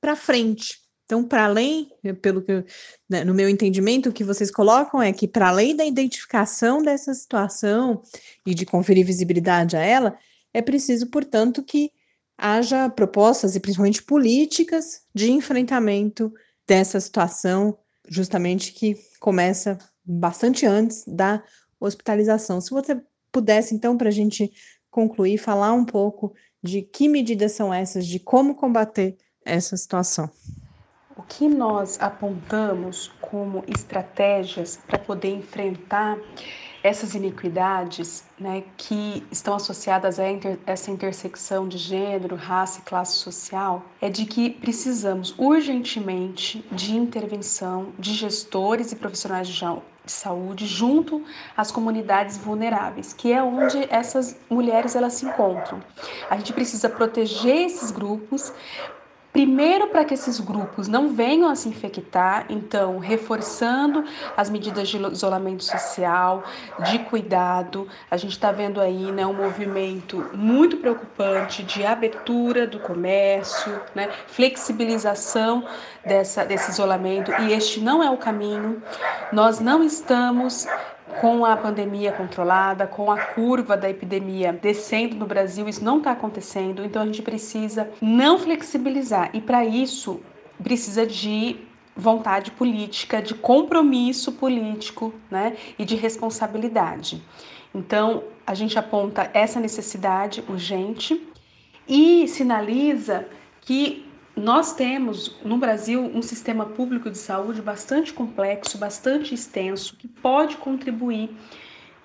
para 0.00 0.16
frente. 0.16 0.82
Então, 1.04 1.22
para 1.24 1.44
além, 1.44 1.90
pelo 2.20 2.42
que 2.42 2.64
né, 3.08 3.22
no 3.22 3.34
meu 3.34 3.48
entendimento, 3.48 4.08
o 4.08 4.12
que 4.12 4.24
vocês 4.24 4.50
colocam 4.50 5.00
é 5.00 5.12
que 5.12 5.28
para 5.28 5.48
além 5.48 5.76
da 5.76 5.84
identificação 5.84 6.82
dessa 6.82 7.14
situação 7.14 8.02
e 8.46 8.54
de 8.54 8.64
conferir 8.66 9.06
visibilidade 9.06 9.76
a 9.76 9.80
ela, 9.80 10.18
é 10.52 10.62
preciso, 10.62 11.08
portanto, 11.10 11.62
que 11.62 11.90
haja 12.36 12.88
propostas 12.88 13.54
e 13.54 13.60
principalmente 13.60 14.02
políticas 14.02 15.02
de 15.14 15.30
enfrentamento 15.30 16.32
dessa 16.66 16.98
situação 16.98 17.78
justamente 18.08 18.72
que 18.72 18.96
começa 19.20 19.78
bastante 20.04 20.66
antes 20.66 21.04
da 21.06 21.42
hospitalização. 21.78 22.60
Se 22.60 22.70
você 22.70 23.00
pudesse, 23.30 23.74
então, 23.74 23.96
para 23.96 24.08
a 24.08 24.12
gente 24.12 24.50
concluir, 24.90 25.38
falar 25.38 25.72
um 25.72 25.84
pouco 25.84 26.34
de 26.62 26.82
que 26.82 27.08
medidas 27.08 27.52
são 27.52 27.72
essas, 27.72 28.06
de 28.06 28.18
como 28.20 28.54
combater 28.54 29.16
essa 29.44 29.76
situação. 29.76 30.30
O 31.14 31.22
que 31.22 31.48
nós 31.48 32.00
apontamos 32.00 33.08
como 33.20 33.64
estratégias 33.68 34.76
para 34.76 34.98
poder 34.98 35.34
enfrentar 35.34 36.16
essas 36.82 37.14
iniquidades 37.14 38.24
né, 38.38 38.64
que 38.76 39.24
estão 39.30 39.54
associadas 39.54 40.18
a 40.18 40.30
inter, 40.30 40.58
essa 40.66 40.90
intersecção 40.90 41.68
de 41.68 41.78
gênero, 41.78 42.34
raça 42.34 42.80
e 42.80 42.82
classe 42.82 43.16
social 43.18 43.84
é 44.00 44.08
de 44.08 44.26
que 44.26 44.50
precisamos 44.50 45.34
urgentemente 45.38 46.64
de 46.72 46.96
intervenção 46.96 47.92
de 47.98 48.12
gestores 48.14 48.90
e 48.90 48.96
profissionais 48.96 49.46
de, 49.46 49.54
de 49.54 50.12
saúde 50.12 50.66
junto 50.66 51.24
às 51.56 51.70
comunidades 51.70 52.36
vulneráveis, 52.36 53.12
que 53.12 53.32
é 53.32 53.42
onde 53.42 53.86
essas 53.88 54.36
mulheres 54.50 54.96
elas 54.96 55.14
se 55.14 55.26
encontram. 55.26 55.80
A 56.28 56.36
gente 56.36 56.52
precisa 56.52 56.88
proteger 56.88 57.66
esses 57.66 57.90
grupos 57.90 58.52
Primeiro, 59.32 59.86
para 59.86 60.04
que 60.04 60.12
esses 60.12 60.38
grupos 60.38 60.88
não 60.88 61.08
venham 61.08 61.48
a 61.48 61.54
se 61.54 61.66
infectar, 61.66 62.44
então, 62.50 62.98
reforçando 62.98 64.04
as 64.36 64.50
medidas 64.50 64.90
de 64.90 64.98
isolamento 64.98 65.64
social, 65.64 66.44
de 66.90 66.98
cuidado. 66.98 67.88
A 68.10 68.18
gente 68.18 68.32
está 68.32 68.52
vendo 68.52 68.78
aí 68.78 69.10
né, 69.10 69.26
um 69.26 69.32
movimento 69.32 70.30
muito 70.34 70.76
preocupante 70.76 71.62
de 71.62 71.82
abertura 71.86 72.66
do 72.66 72.78
comércio, 72.78 73.80
né, 73.94 74.10
flexibilização 74.26 75.64
dessa, 76.04 76.44
desse 76.44 76.70
isolamento, 76.70 77.32
e 77.40 77.54
este 77.54 77.80
não 77.80 78.02
é 78.02 78.10
o 78.10 78.18
caminho. 78.18 78.82
Nós 79.32 79.60
não 79.60 79.82
estamos 79.82 80.66
com 81.20 81.44
a 81.44 81.56
pandemia 81.56 82.12
controlada, 82.12 82.86
com 82.86 83.10
a 83.10 83.18
curva 83.18 83.76
da 83.76 83.88
epidemia 83.88 84.52
descendo 84.52 85.16
no 85.16 85.26
Brasil, 85.26 85.68
isso 85.68 85.84
não 85.84 85.98
está 85.98 86.12
acontecendo. 86.12 86.84
Então 86.84 87.02
a 87.02 87.06
gente 87.06 87.22
precisa 87.22 87.90
não 88.00 88.38
flexibilizar 88.38 89.30
e 89.32 89.40
para 89.40 89.64
isso 89.64 90.20
precisa 90.62 91.06
de 91.06 91.56
vontade 91.94 92.50
política, 92.52 93.20
de 93.20 93.34
compromisso 93.34 94.32
político, 94.32 95.12
né, 95.30 95.56
e 95.78 95.84
de 95.84 95.94
responsabilidade. 95.94 97.22
Então 97.74 98.24
a 98.46 98.54
gente 98.54 98.78
aponta 98.78 99.30
essa 99.34 99.60
necessidade 99.60 100.42
urgente 100.48 101.28
e 101.88 102.26
sinaliza 102.28 103.26
que 103.60 104.06
nós 104.36 104.72
temos 104.72 105.36
no 105.44 105.58
Brasil 105.58 106.00
um 106.02 106.22
sistema 106.22 106.64
público 106.64 107.10
de 107.10 107.18
saúde 107.18 107.60
bastante 107.60 108.12
complexo, 108.12 108.78
bastante 108.78 109.34
extenso, 109.34 109.96
que 109.96 110.08
pode 110.08 110.56
contribuir 110.56 111.30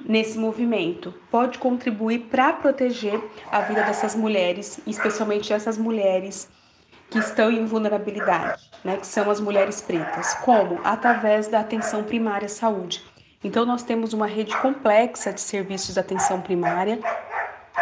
nesse 0.06 0.38
movimento, 0.38 1.14
pode 1.32 1.58
contribuir 1.58 2.28
para 2.30 2.54
proteger 2.54 3.20
a 3.52 3.62
vida 3.62 3.82
dessas 3.84 4.16
mulheres, 4.16 4.80
especialmente 4.86 5.54
essas 5.54 5.78
mulheres 5.78 6.50
que 7.10 7.20
estão 7.20 7.50
em 7.50 7.66
vulnerabilidade, 7.66 8.70
né, 8.84 8.98
que 8.98 9.08
são 9.08 9.32
as 9.32 9.40
mulheres 9.40 9.82
pretas. 9.82 10.34
Como? 10.36 10.80
Através 10.84 11.48
da 11.48 11.62
atenção 11.62 12.04
primária 12.04 12.48
à 12.48 12.50
saúde. 12.50 13.04
Então, 13.44 13.66
nós 13.66 13.84
temos 13.84 14.14
uma 14.14 14.28
rede 14.28 14.56
complexa 14.58 15.32
de 15.32 15.40
serviços 15.40 15.94
de 15.94 16.00
atenção 16.00 16.42
primária 16.42 17.00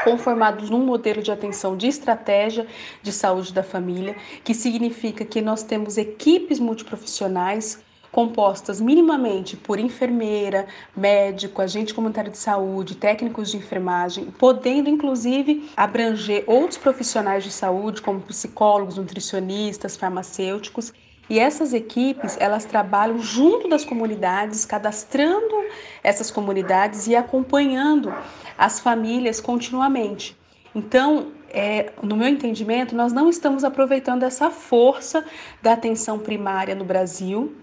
conformados 0.03 0.69
num 0.69 0.85
modelo 0.85 1.21
de 1.21 1.31
atenção 1.31 1.77
de 1.77 1.87
estratégia 1.87 2.67
de 3.01 3.11
saúde 3.11 3.53
da 3.53 3.63
família, 3.63 4.15
que 4.43 4.53
significa 4.53 5.23
que 5.23 5.41
nós 5.41 5.63
temos 5.63 5.97
equipes 5.97 6.59
multiprofissionais 6.59 7.83
compostas 8.15 8.79
minimamente 8.79 9.57
por 9.57 9.77
enfermeira, 9.77 10.67
médico, 10.95 11.61
agente 11.61 11.93
comunitário 11.93 12.31
de 12.31 12.37
saúde, 12.37 12.95
técnicos 12.95 13.51
de 13.51 13.57
enfermagem, 13.57 14.31
podendo 14.39 14.89
inclusive 14.89 15.69
abranger 15.75 16.45
outros 16.47 16.77
profissionais 16.77 17.43
de 17.43 17.51
saúde, 17.51 18.01
como 18.01 18.21
psicólogos, 18.21 18.95
nutricionistas, 18.95 19.97
farmacêuticos, 19.97 20.93
e 21.29 21.39
essas 21.39 21.73
equipes, 21.73 22.37
elas 22.39 22.65
trabalham 22.65 23.19
junto 23.19 23.67
das 23.67 23.83
comunidades, 23.83 24.65
cadastrando 24.65 25.55
essas 26.03 26.29
comunidades 26.29 27.07
e 27.07 27.15
acompanhando 27.15 28.13
as 28.57 28.79
famílias 28.79 29.41
continuamente. 29.41 30.37
Então, 30.73 31.31
é, 31.49 31.93
no 32.03 32.15
meu 32.15 32.27
entendimento, 32.27 32.95
nós 32.95 33.11
não 33.11 33.29
estamos 33.29 33.63
aproveitando 33.63 34.23
essa 34.23 34.51
força 34.51 35.25
da 35.61 35.73
atenção 35.73 36.19
primária 36.19 36.75
no 36.75 36.85
Brasil. 36.85 37.55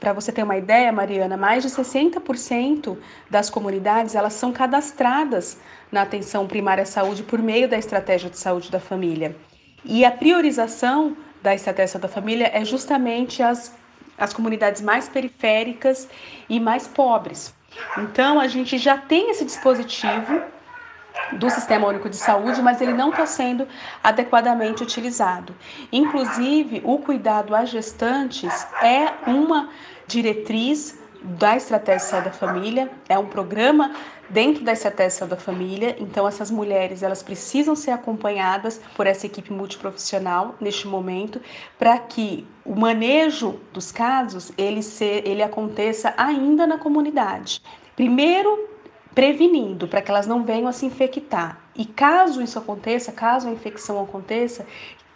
Para 0.00 0.12
você 0.12 0.32
ter 0.32 0.42
uma 0.42 0.56
ideia, 0.56 0.90
Mariana, 0.90 1.36
mais 1.36 1.62
de 1.62 1.70
60% 1.70 2.96
das 3.30 3.50
comunidades 3.50 4.14
elas 4.14 4.32
são 4.32 4.52
cadastradas 4.52 5.58
na 5.90 6.02
atenção 6.02 6.46
primária 6.46 6.82
à 6.82 6.86
saúde 6.86 7.22
por 7.22 7.40
meio 7.40 7.68
da 7.68 7.76
estratégia 7.76 8.30
de 8.30 8.38
saúde 8.38 8.70
da 8.70 8.80
família. 8.80 9.36
E 9.84 10.04
a 10.04 10.10
priorização 10.10 11.16
da 11.42 11.54
estratégia 11.54 11.98
da 11.98 12.08
família 12.08 12.50
é 12.52 12.64
justamente 12.64 13.42
as, 13.42 13.74
as 14.16 14.32
comunidades 14.32 14.82
mais 14.82 15.08
periféricas 15.08 16.08
e 16.48 16.58
mais 16.58 16.86
pobres. 16.86 17.54
Então, 17.96 18.40
a 18.40 18.48
gente 18.48 18.78
já 18.78 18.96
tem 18.96 19.30
esse 19.30 19.44
dispositivo 19.44 20.42
do 21.32 21.50
Sistema 21.50 21.86
Único 21.86 22.08
de 22.08 22.16
Saúde, 22.16 22.62
mas 22.62 22.80
ele 22.80 22.92
não 22.92 23.10
está 23.10 23.26
sendo 23.26 23.66
adequadamente 24.02 24.82
utilizado. 24.82 25.54
Inclusive, 25.92 26.80
o 26.84 26.98
cuidado 26.98 27.54
às 27.54 27.68
gestantes 27.68 28.66
é 28.82 29.12
uma 29.28 29.68
diretriz 30.06 30.98
da 31.22 31.56
Estratégia 31.56 32.20
da 32.20 32.30
Família, 32.30 32.90
é 33.08 33.18
um 33.18 33.26
programa 33.26 33.92
dentro 34.30 34.64
da 34.64 34.72
Estratégia 34.72 35.26
da 35.26 35.36
Família, 35.36 35.96
então 35.98 36.26
essas 36.26 36.50
mulheres 36.50 37.02
elas 37.02 37.22
precisam 37.22 37.74
ser 37.74 37.90
acompanhadas 37.90 38.80
por 38.94 39.06
essa 39.06 39.26
equipe 39.26 39.52
multiprofissional 39.52 40.54
neste 40.60 40.86
momento, 40.86 41.40
para 41.78 41.98
que 41.98 42.46
o 42.64 42.74
manejo 42.74 43.58
dos 43.72 43.90
casos 43.90 44.52
ele, 44.58 44.82
ser, 44.82 45.26
ele 45.26 45.42
aconteça 45.42 46.12
ainda 46.16 46.66
na 46.66 46.78
comunidade. 46.78 47.62
Primeiro, 47.96 48.68
prevenindo 49.14 49.88
para 49.88 50.02
que 50.02 50.10
elas 50.10 50.26
não 50.26 50.44
venham 50.44 50.68
a 50.68 50.72
se 50.72 50.86
infectar. 50.86 51.60
E 51.74 51.84
caso 51.84 52.42
isso 52.42 52.58
aconteça, 52.58 53.10
caso 53.10 53.48
a 53.48 53.50
infecção 53.50 54.00
aconteça, 54.00 54.66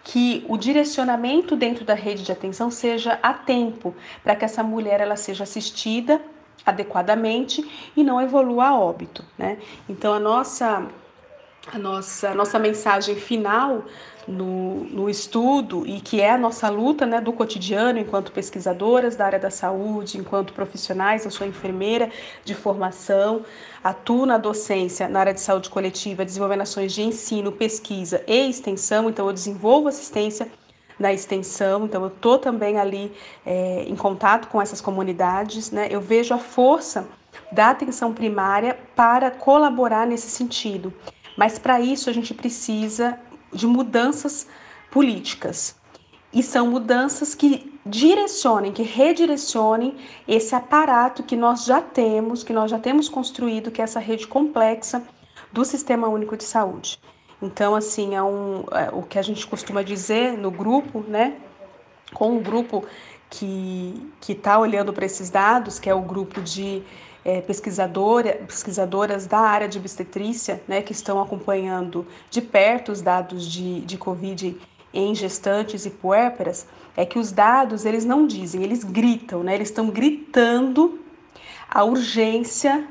que 0.05 0.45
o 0.49 0.57
direcionamento 0.57 1.55
dentro 1.55 1.85
da 1.85 1.95
rede 1.95 2.25
de 2.25 2.33
atenção 2.33 2.71
seja 2.71 3.19
a 3.23 3.33
tempo, 3.33 3.95
para 4.25 4.35
que 4.35 4.45
essa 4.45 4.63
mulher 4.63 5.01
ela 5.01 5.17
seja 5.17 5.45
assistida 5.45 6.21
adequadamente 6.65 7.69
e 7.97 8.03
não 8.03 8.21
evolua 8.21 8.67
a 8.67 8.79
óbito, 8.79 9.25
né? 9.39 9.59
Então 9.89 10.13
a 10.13 10.21
nossa 10.21 10.89
a 11.71 11.79
nossa, 11.79 12.31
a 12.31 12.35
nossa 12.35 12.59
mensagem 12.59 13.15
final 13.15 13.85
no, 14.27 14.85
no 14.85 15.11
estudo 15.11 15.87
e 15.87 16.01
que 16.01 16.21
é 16.21 16.31
a 16.31 16.39
nossa 16.39 16.69
luta 16.69 17.07
né, 17.07 17.21
do 17.21 17.33
cotidiano 17.33 17.99
enquanto 17.99 18.33
pesquisadoras 18.33 19.17
da 19.17 19.27
área 19.27 19.39
da 19.39 19.51
saúde, 19.51 20.19
enquanto 20.19 20.53
profissionais, 20.53 21.25
eu 21.25 21.31
sou 21.31 21.47
enfermeira 21.47 22.11
de 22.45 22.55
formação, 22.55 23.45
atuo 23.83 24.27
na 24.27 24.39
docência 24.39 25.09
na 25.09 25.21
área 25.21 25.35
de 25.35 25.41
saúde 25.41 25.71
coletiva, 25.71 26.25
desenvolvendo 26.25 26.63
ações 26.63 26.93
de 26.93 27.03
ensino, 27.03 27.53
pesquisa 27.53 28.23
e 28.27 28.49
extensão, 28.49 29.09
então 29.09 29.27
eu 29.27 29.33
desenvolvo 29.33 29.89
assistência 29.89 30.49
na 30.99 31.13
extensão, 31.13 31.85
então 31.85 32.03
eu 32.03 32.09
estou 32.09 32.39
também 32.39 32.79
ali 32.79 33.13
é, 33.45 33.85
em 33.87 33.97
contato 33.97 34.49
com 34.49 34.61
essas 34.61 34.81
comunidades, 34.81 35.71
né? 35.71 35.89
eu 35.91 36.01
vejo 36.01 36.35
a 36.35 36.39
força 36.39 37.07
da 37.51 37.71
atenção 37.71 38.13
primária 38.13 38.79
para 38.95 39.31
colaborar 39.31 40.07
nesse 40.07 40.31
sentido. 40.31 40.93
Mas 41.37 41.59
para 41.59 41.81
isso 41.81 42.11
a 42.11 42.13
gente 42.13 42.35
precisa 42.35 43.19
de 43.53 43.67
mudanças 43.67 44.47
políticas. 44.91 45.77
E 46.33 46.43
são 46.43 46.67
mudanças 46.67 47.35
que 47.35 47.73
direcionem, 47.85 48.73
que 48.73 48.83
redirecionem 48.83 49.97
esse 50.27 50.55
aparato 50.55 51.23
que 51.23 51.37
nós 51.37 51.65
já 51.65 51.81
temos, 51.81 52.43
que 52.43 52.53
nós 52.53 52.71
já 52.71 52.79
temos 52.79 53.09
construído, 53.09 53.71
que 53.71 53.81
é 53.81 53.85
essa 53.85 54.01
rede 54.01 54.27
complexa 54.27 55.03
do 55.53 55.65
Sistema 55.65 56.09
Único 56.09 56.37
de 56.37 56.45
Saúde. 56.45 56.99
Então, 57.43 57.75
assim, 57.75 58.15
é, 58.15 58.23
um, 58.23 58.65
é 58.71 58.89
o 58.93 59.03
que 59.03 59.19
a 59.19 59.23
gente 59.23 59.47
costuma 59.47 59.83
dizer 59.83 60.39
no 60.39 60.51
grupo, 60.51 61.01
né? 61.01 61.37
Com 62.15 62.37
o 62.37 62.41
grupo 62.41 62.85
que 63.29 64.09
está 64.29 64.59
olhando 64.59 64.93
para 64.93 65.05
esses 65.05 65.29
dados, 65.29 65.79
que 65.79 65.91
é 65.91 65.95
o 65.95 66.03
grupo 66.03 66.41
de 66.41 66.83
é, 67.25 67.41
pesquisadora, 67.41 68.35
pesquisadoras 68.47 69.27
da 69.27 69.39
área 69.39 69.69
de 69.69 69.79
obstetrícia, 69.79 70.63
né, 70.67 70.83
que 70.83 70.93
estão 70.93 71.21
acompanhando 71.21 72.07
de 72.31 72.43
perto 72.43 72.93
os 72.93 73.01
dados 73.01 73.51
de, 73.51 73.81
de 73.81 73.97
Covid 73.97 74.59
em 74.93 75.15
gestantes 75.15 75.87
e 75.87 75.91
puérperas, 75.91 76.67
é 76.97 77.07
que 77.07 77.19
os 77.19 77.33
dados 77.33 77.87
eles 77.87 78.05
não 78.05 78.27
dizem, 78.27 78.63
eles 78.63 78.85
gritam, 78.85 79.43
né, 79.43 79.55
eles 79.55 79.69
estão 79.69 79.89
gritando 79.89 81.01
a 81.71 81.83
urgência 81.85 82.87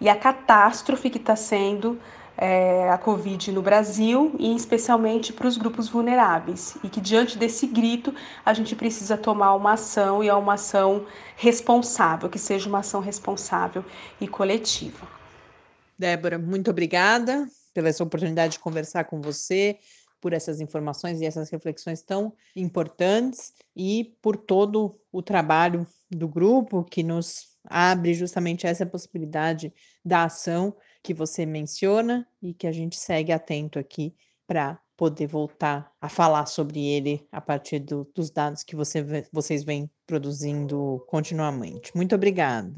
e 0.00 0.08
a 0.08 0.14
catástrofe 0.14 1.08
que 1.08 1.16
está 1.16 1.34
sendo 1.34 1.98
é, 2.38 2.88
a 2.88 2.96
Covid 2.96 3.50
no 3.50 3.60
Brasil 3.60 4.34
e 4.38 4.54
especialmente 4.54 5.32
para 5.32 5.48
os 5.48 5.58
grupos 5.58 5.88
vulneráveis. 5.88 6.78
E 6.84 6.88
que 6.88 7.00
diante 7.00 7.36
desse 7.36 7.66
grito 7.66 8.14
a 8.46 8.54
gente 8.54 8.76
precisa 8.76 9.16
tomar 9.16 9.54
uma 9.54 9.72
ação 9.72 10.22
e 10.22 10.28
é 10.28 10.34
uma 10.34 10.54
ação 10.54 11.04
responsável, 11.36 12.30
que 12.30 12.38
seja 12.38 12.68
uma 12.68 12.78
ação 12.78 13.00
responsável 13.00 13.84
e 14.20 14.28
coletiva. 14.28 15.06
Débora, 15.98 16.38
muito 16.38 16.70
obrigada 16.70 17.48
pela 17.74 17.88
essa 17.88 18.04
oportunidade 18.04 18.52
de 18.52 18.60
conversar 18.60 19.04
com 19.04 19.20
você, 19.20 19.76
por 20.20 20.32
essas 20.32 20.60
informações 20.60 21.20
e 21.20 21.26
essas 21.26 21.50
reflexões 21.50 22.02
tão 22.02 22.32
importantes 22.54 23.52
e 23.76 24.16
por 24.22 24.36
todo 24.36 24.98
o 25.12 25.22
trabalho 25.22 25.86
do 26.10 26.28
grupo 26.28 26.84
que 26.84 27.02
nos 27.02 27.48
abre 27.64 28.14
justamente 28.14 28.66
essa 28.66 28.86
possibilidade 28.86 29.72
da 30.04 30.24
ação 30.24 30.74
que 31.08 31.14
você 31.14 31.46
menciona 31.46 32.26
e 32.42 32.52
que 32.52 32.66
a 32.66 32.70
gente 32.70 33.00
segue 33.00 33.32
atento 33.32 33.78
aqui 33.78 34.14
para 34.46 34.78
poder 34.94 35.26
voltar 35.26 35.90
a 35.98 36.06
falar 36.06 36.44
sobre 36.44 36.86
ele 36.86 37.26
a 37.32 37.40
partir 37.40 37.78
do, 37.78 38.06
dos 38.14 38.30
dados 38.30 38.62
que 38.62 38.76
você, 38.76 39.02
vocês 39.32 39.64
vêm 39.64 39.90
produzindo 40.06 41.02
continuamente. 41.08 41.96
Muito 41.96 42.14
obrigada. 42.14 42.70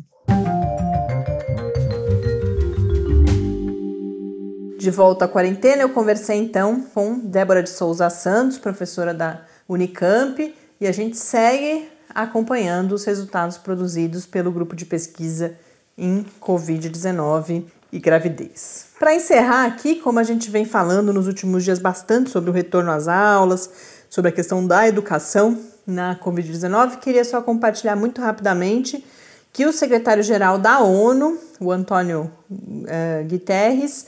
De 4.78 4.90
volta 4.92 5.24
à 5.24 5.28
quarentena, 5.28 5.82
eu 5.82 5.92
conversei 5.92 6.38
então 6.38 6.84
com 6.94 7.18
Débora 7.18 7.64
de 7.64 7.70
Souza 7.70 8.08
Santos, 8.10 8.58
professora 8.58 9.12
da 9.12 9.44
Unicamp, 9.68 10.54
e 10.80 10.86
a 10.86 10.92
gente 10.92 11.16
segue 11.16 11.88
acompanhando 12.08 12.92
os 12.92 13.04
resultados 13.04 13.58
produzidos 13.58 14.24
pelo 14.24 14.52
grupo 14.52 14.76
de 14.76 14.86
pesquisa 14.86 15.58
em 15.98 16.24
Covid-19 16.40 17.79
e 17.92 17.98
gravidez. 17.98 18.86
Para 18.98 19.14
encerrar 19.14 19.64
aqui, 19.64 19.96
como 19.96 20.18
a 20.18 20.22
gente 20.22 20.50
vem 20.50 20.64
falando 20.64 21.12
nos 21.12 21.26
últimos 21.26 21.64
dias 21.64 21.78
bastante 21.78 22.30
sobre 22.30 22.50
o 22.50 22.52
retorno 22.52 22.90
às 22.90 23.08
aulas, 23.08 23.70
sobre 24.08 24.28
a 24.28 24.32
questão 24.32 24.66
da 24.66 24.86
educação 24.86 25.58
na 25.86 26.16
Covid-19, 26.16 26.98
queria 26.98 27.24
só 27.24 27.40
compartilhar 27.40 27.96
muito 27.96 28.20
rapidamente 28.20 29.04
que 29.52 29.66
o 29.66 29.72
secretário-geral 29.72 30.58
da 30.58 30.80
ONU, 30.80 31.38
o 31.58 31.72
Antônio 31.72 32.30
uh, 32.50 33.28
Guterres, 33.28 34.06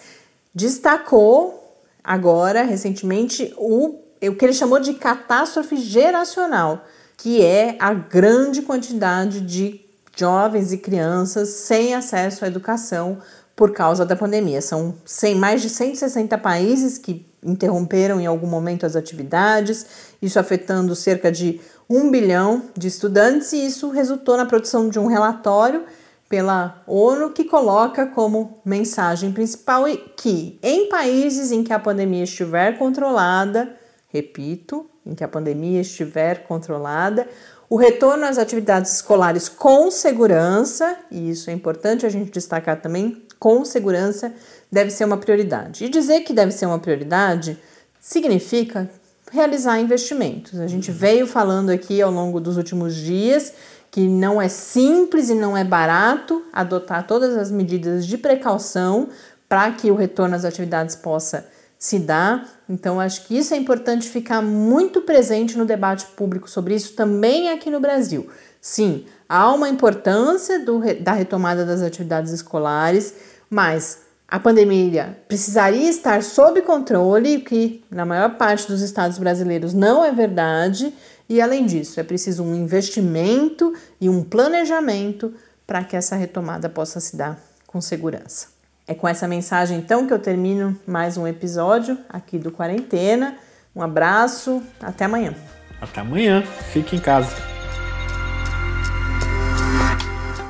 destacou 0.55 1.81
agora, 2.05 2.63
recentemente, 2.63 3.53
o, 3.57 4.01
o 4.23 4.35
que 4.35 4.45
ele 4.45 4.53
chamou 4.53 4.79
de 4.79 4.95
catástrofe 4.95 5.77
geracional, 5.77 6.85
que 7.17 7.43
é 7.43 7.77
a 7.79 7.93
grande 7.93 8.63
quantidade 8.63 9.41
de 9.41 9.81
jovens 10.17 10.73
e 10.73 10.79
crianças 10.79 11.49
sem 11.49 11.95
acesso 11.95 12.45
à 12.45 12.49
educação 12.49 13.19
por 13.63 13.71
causa 13.71 14.05
da 14.05 14.17
pandemia. 14.17 14.61
São 14.61 14.93
100, 15.05 15.37
mais 15.37 15.63
de 15.63 15.71
160 15.71 16.37
países 16.39 16.99
que 16.99 17.25
interromperam 17.41 18.21
em 18.21 18.27
algum 18.27 18.49
momento 18.49 18.85
as 18.85 18.97
atividades, 18.97 19.87
isso 20.21 20.37
afetando 20.37 20.97
cerca 20.97 21.31
de 21.31 21.61
um 21.89 22.11
bilhão 22.11 22.65
de 22.77 22.89
estudantes, 22.89 23.53
e 23.53 23.65
isso 23.65 23.91
resultou 23.91 24.37
na 24.37 24.47
produção 24.47 24.89
de 24.89 24.99
um 24.99 25.07
relatório 25.07 25.85
pela 26.29 26.83
ONU 26.89 27.31
que 27.31 27.45
coloca 27.45 28.05
como 28.05 28.61
mensagem 28.65 29.31
principal 29.31 29.85
que 30.17 30.59
em 30.61 30.89
países 30.89 31.53
em 31.53 31.63
que 31.63 31.73
a 31.73 31.79
pandemia 31.79 32.25
estiver 32.25 32.77
controlada, 32.77 33.77
repito, 34.09 34.91
em 35.07 35.15
que 35.15 35.23
a 35.23 35.29
pandemia 35.29 35.83
estiver 35.83 36.49
controlada, 36.49 37.29
o 37.71 37.77
retorno 37.77 38.27
às 38.27 38.39
atividades 38.39 38.93
escolares 38.97 39.49
com 39.49 39.89
segurança, 39.89 40.97
e 41.11 41.31
isso 41.31 41.49
é 41.49 41.53
importante 41.53 42.05
a 42.05 42.09
gente 42.09 42.31
destacar 42.31 42.83
também, 42.83 43.23
com 43.43 43.65
segurança 43.65 44.33
deve 44.71 44.93
ser 44.93 45.05
uma 45.05 45.17
prioridade. 45.17 45.85
E 45.85 45.89
dizer 45.89 46.21
que 46.21 46.33
deve 46.33 46.53
ser 46.53 46.67
uma 46.67 46.79
prioridade 46.79 47.59
significa 48.01 48.89
realizar 49.33 49.81
investimentos. 49.81 50.61
A 50.61 50.69
gente 50.69 50.93
veio 50.93 51.27
falando 51.27 51.71
aqui 51.71 52.01
ao 52.01 52.13
longo 52.13 52.39
dos 52.39 52.57
últimos 52.57 52.95
dias 52.95 53.53
que 53.91 54.07
não 54.07 54.41
é 54.41 54.47
simples 54.47 55.29
e 55.29 55.35
não 55.35 55.57
é 55.57 55.65
barato 55.65 56.45
adotar 56.53 57.05
todas 57.05 57.37
as 57.37 57.51
medidas 57.51 58.07
de 58.07 58.17
precaução 58.17 59.09
para 59.49 59.73
que 59.73 59.91
o 59.91 59.97
retorno 59.97 60.37
às 60.37 60.45
atividades 60.45 60.95
possa 60.95 61.45
se 61.77 61.99
dar. 61.99 62.49
Então, 62.69 63.01
acho 63.01 63.27
que 63.27 63.37
isso 63.37 63.53
é 63.53 63.57
importante 63.57 64.09
ficar 64.09 64.41
muito 64.41 65.01
presente 65.01 65.59
no 65.59 65.67
debate 65.67 66.07
público 66.15 66.49
sobre 66.49 66.77
isso 66.77 66.93
também 66.93 67.51
aqui 67.51 67.71
no 67.71 67.81
Brasil. 67.81 68.29
Sim, 68.63 69.05
há 69.29 69.53
uma 69.53 69.69
importância 69.69 70.65
do, 70.65 70.81
da 71.03 71.13
retomada 71.13 71.67
das 71.67 71.83
atividades 71.83 72.33
escolares 72.33 73.15
mas 73.53 74.05
a 74.27 74.41
pandemia 74.41 75.19
precisaria 75.29 75.91
estar 75.91 76.23
sob 76.23 76.63
controle, 76.63 77.41
que 77.41 77.85
na 77.91 78.07
maior 78.07 78.39
parte 78.39 78.67
dos 78.67 78.81
estados 78.81 79.19
brasileiros 79.19 79.75
não 79.75 80.03
é 80.03 80.11
verdade, 80.11 80.95
e 81.29 81.39
além 81.39 81.67
disso, 81.67 82.01
é 82.01 82.03
preciso 82.03 82.43
um 82.43 82.55
investimento 82.55 83.75
e 84.01 84.09
um 84.09 84.25
planejamento 84.25 85.35
para 85.67 85.85
que 85.85 85.95
essa 85.95 86.17
retomada 86.17 86.71
possa 86.71 86.99
se 86.99 87.15
dar 87.15 87.39
com 87.67 87.79
segurança. 87.79 88.47
É 88.89 88.95
com 88.95 89.07
essa 89.07 89.29
mensagem 89.29 89.77
então 89.77 90.07
que 90.07 90.15
eu 90.15 90.19
termino 90.19 90.81
mais 90.87 91.19
um 91.19 91.29
episódio 91.29 91.99
aqui 92.09 92.39
do 92.39 92.51
Quarentena. 92.51 93.37
Um 93.77 93.83
abraço, 93.83 94.63
até 94.81 95.05
amanhã. 95.05 95.35
Até 95.79 96.01
amanhã, 96.01 96.43
fique 96.73 96.97
em 96.97 97.01
casa. 97.01 97.52